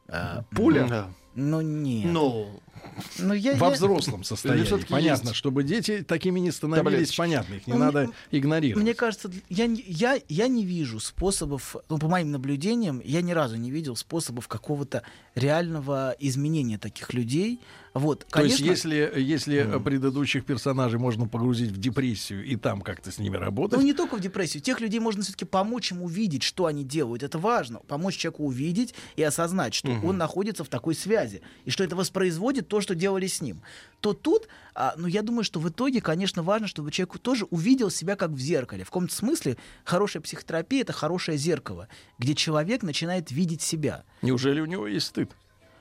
а, 0.08 0.44
Пуля? 0.50 0.86
Да. 0.86 1.10
Ну 1.38 1.60
нет. 1.60 2.12
Ну, 2.12 2.60
Ну, 3.18 3.32
я, 3.34 3.54
Во 3.54 3.68
я- 3.68 3.72
взрослом 3.74 4.24
состоянии. 4.24 4.64
Понятно, 4.88 5.28
есть 5.28 5.36
чтобы 5.36 5.62
дети 5.62 6.02
такими 6.02 6.40
не 6.40 6.50
становились, 6.50 7.14
понятно, 7.14 7.54
их 7.54 7.66
не 7.66 7.72
Ну, 7.74 7.78
надо 7.78 8.04
мне- 8.06 8.12
игнорировать. 8.32 8.82
Мне 8.82 8.94
кажется, 8.94 9.30
я, 9.48 9.66
не- 9.66 9.84
я, 9.86 10.18
я 10.28 10.48
не 10.48 10.64
вижу 10.64 10.98
способов, 10.98 11.76
ну, 11.88 11.98
по 11.98 12.08
моим 12.08 12.32
наблюдениям, 12.32 13.00
я 13.04 13.20
ни 13.22 13.30
разу 13.32 13.56
не 13.56 13.70
видел 13.70 13.94
способов 13.94 14.48
какого-то 14.48 15.02
реального 15.36 16.16
изменения 16.18 16.78
таких 16.78 17.14
людей. 17.14 17.60
Вот, 17.98 18.26
То 18.30 18.42
есть, 18.42 18.58
конечно, 18.58 18.90
если, 18.90 19.20
если 19.20 19.76
э, 19.76 19.80
предыдущих 19.80 20.44
персонажей 20.44 20.98
можно 20.98 21.26
погрузить 21.26 21.70
в 21.70 21.78
депрессию 21.78 22.44
и 22.44 22.56
там 22.56 22.80
как-то 22.80 23.10
с 23.10 23.18
ними 23.18 23.36
работать, 23.36 23.78
Ну, 23.78 23.84
не 23.84 23.92
только 23.92 24.16
в 24.16 24.20
депрессию. 24.20 24.62
Тех 24.62 24.80
людей 24.80 25.00
можно 25.00 25.22
все-таки 25.22 25.44
помочь 25.44 25.92
им 25.92 26.02
увидеть, 26.02 26.42
что 26.42 26.66
они 26.66 26.84
делают. 26.84 27.22
Это 27.22 27.38
важно. 27.38 27.80
Помочь 27.80 28.16
человеку 28.16 28.44
увидеть 28.44 28.94
и 29.16 29.22
осознать, 29.22 29.74
что 29.74 29.90
он 30.02 30.16
находится 30.16 30.64
в 30.64 30.68
такой 30.68 30.94
связи. 30.94 31.42
И 31.64 31.70
что 31.70 31.84
это 31.84 31.96
воспроизводит 31.96 32.68
то, 32.68 32.80
что 32.80 32.94
делали 32.94 33.26
с 33.26 33.40
ним. 33.40 33.62
То 34.00 34.12
тут, 34.12 34.48
а, 34.74 34.94
ну, 34.96 35.06
я 35.08 35.22
думаю, 35.22 35.44
что 35.44 35.58
в 35.60 35.68
итоге, 35.68 36.00
конечно, 36.00 36.42
важно, 36.42 36.68
чтобы 36.68 36.90
человек 36.92 37.18
тоже 37.18 37.46
увидел 37.50 37.90
себя 37.90 38.16
как 38.16 38.30
в 38.30 38.38
зеркале. 38.38 38.84
В 38.84 38.86
каком-то 38.86 39.14
смысле 39.14 39.56
хорошая 39.84 40.22
психотерапия— 40.22 40.80
это 40.82 40.92
хорошее 40.92 41.36
зеркало, 41.36 41.88
где 42.18 42.34
человек 42.34 42.82
начинает 42.82 43.30
видеть 43.30 43.62
себя. 43.62 44.04
неужели 44.22 44.60
у 44.60 44.66
него 44.66 44.86
есть 44.86 45.06
стыд? 45.06 45.32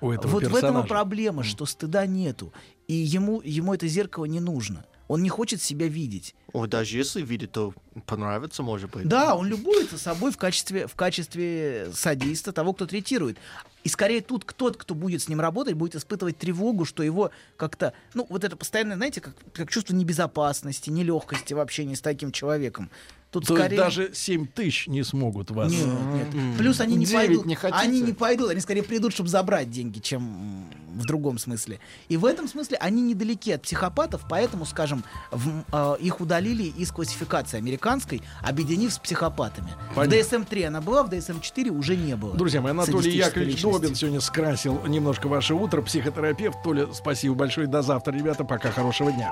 У 0.02 0.12
этого 0.12 0.32
вот 0.32 0.43
в 0.43 0.48
этом 0.48 0.52
и 0.52 0.62
персонажа? 0.62 0.88
проблема, 0.88 1.43
что 1.43 1.66
стыда 1.66 2.06
нету. 2.06 2.54
И 2.88 2.93
ему, 2.93 3.41
ему 3.43 3.74
это 3.74 3.88
зеркало 3.88 4.26
не 4.26 4.39
нужно. 4.39 4.86
Он 5.08 5.24
не 5.24 5.30
хочет 5.30 5.62
себя 5.62 5.88
видеть. 5.88 6.36
ой, 6.52 6.68
даже 6.68 6.98
если 6.98 7.22
видит, 7.22 7.54
то 7.54 7.74
понравится, 8.06 8.62
может 8.62 8.91
быть. 8.91 9.08
Да, 9.08 9.36
он 9.36 9.48
любуется 9.48 9.98
собой 9.98 10.32
в 10.32 10.38
качестве, 10.38 10.86
в 10.86 10.95
качестве 10.95 11.89
садиста, 11.93 12.52
того, 12.52 12.74
кто 12.74 12.86
третирует. 12.86 13.38
И 13.86 13.89
скорее 13.89 14.20
тут 14.20 14.45
тот, 14.58 14.76
кто 14.76 14.95
будет 14.95 15.22
с 15.22 15.30
ним 15.30 15.39
работать, 15.39 15.76
будет 15.76 15.95
испытывать 15.95 16.38
тревогу, 16.38 16.84
что 16.84 17.04
его 17.04 17.32
как-то, 17.56 17.93
ну, 18.14 18.28
вот 18.30 18.43
это 18.43 18.58
постоянное, 18.58 18.98
знаете, 18.98 19.22
как, 19.22 19.34
как 19.54 19.70
чувство 19.70 19.93
небезопасности, 19.93 20.89
нелегкости 20.89 21.54
в 21.54 21.60
общении 21.60 21.95
с 21.95 22.02
таким 22.02 22.34
человеком. 22.34 22.89
Тут 23.30 23.46
То 23.46 23.56
скорее... 23.56 23.76
есть 23.76 23.84
даже 23.84 24.12
7 24.14 24.48
тысяч 24.48 24.88
не 24.88 25.04
смогут 25.04 25.52
вас... 25.52 25.72
Нет, 25.72 25.86
нет. 26.34 26.58
Плюс 26.58 26.80
они 26.80 26.96
не 26.96 27.06
пойдут. 27.06 27.46
не 27.46 27.56
хотите? 27.56 27.78
они 27.80 28.00
не 28.00 28.14
пойдут, 28.14 28.52
они 28.52 28.62
скорее 28.62 28.84
придут, 28.84 29.12
чтобы 29.12 29.28
забрать 29.30 29.70
деньги, 29.70 30.00
чем 30.00 30.66
в 30.96 31.06
другом 31.06 31.38
смысле. 31.38 31.80
И 32.08 32.16
в 32.16 32.26
этом 32.26 32.48
смысле 32.48 32.78
они 32.78 33.02
недалеки 33.02 33.52
от 33.52 33.64
психопатов, 33.64 34.22
поэтому, 34.30 34.66
скажем, 34.66 35.04
в- 35.32 35.64
э, 35.72 35.96
их 36.00 36.22
удалили 36.22 36.64
из 36.64 36.92
классификации 36.92 37.58
американской, 37.58 38.22
объединив 38.42 38.94
с 38.94 38.98
психопатами. 38.98 39.70
Понятно. 39.94 40.18
В 40.18 40.50
DSM-3 40.50 40.64
она 40.66 40.82
была, 40.82 41.04
в 41.04 41.10
DSM-4 41.10 41.70
уже 41.70 41.98
не 41.98 42.16
было. 42.16 42.34
Друзья 42.36 42.62
мои, 42.62 42.72
Анатолий 42.72 43.12
Яковлевич 43.12 43.56
личности. 43.58 43.80
Добин 43.82 43.96
сегодня 43.96 44.22
скрасил 44.22 44.82
немножко 44.88 45.28
ваше 45.28 45.54
утро. 45.54 45.82
Психотерапевт. 45.82 46.64
Толя, 46.64 46.88
спасибо 46.94 47.36
большое. 47.36 47.68
До 47.68 47.82
завтра, 47.82 48.14
ребята. 48.14 48.46
Пока. 48.46 48.72
Хорошего 48.72 49.12
дня. 49.12 49.32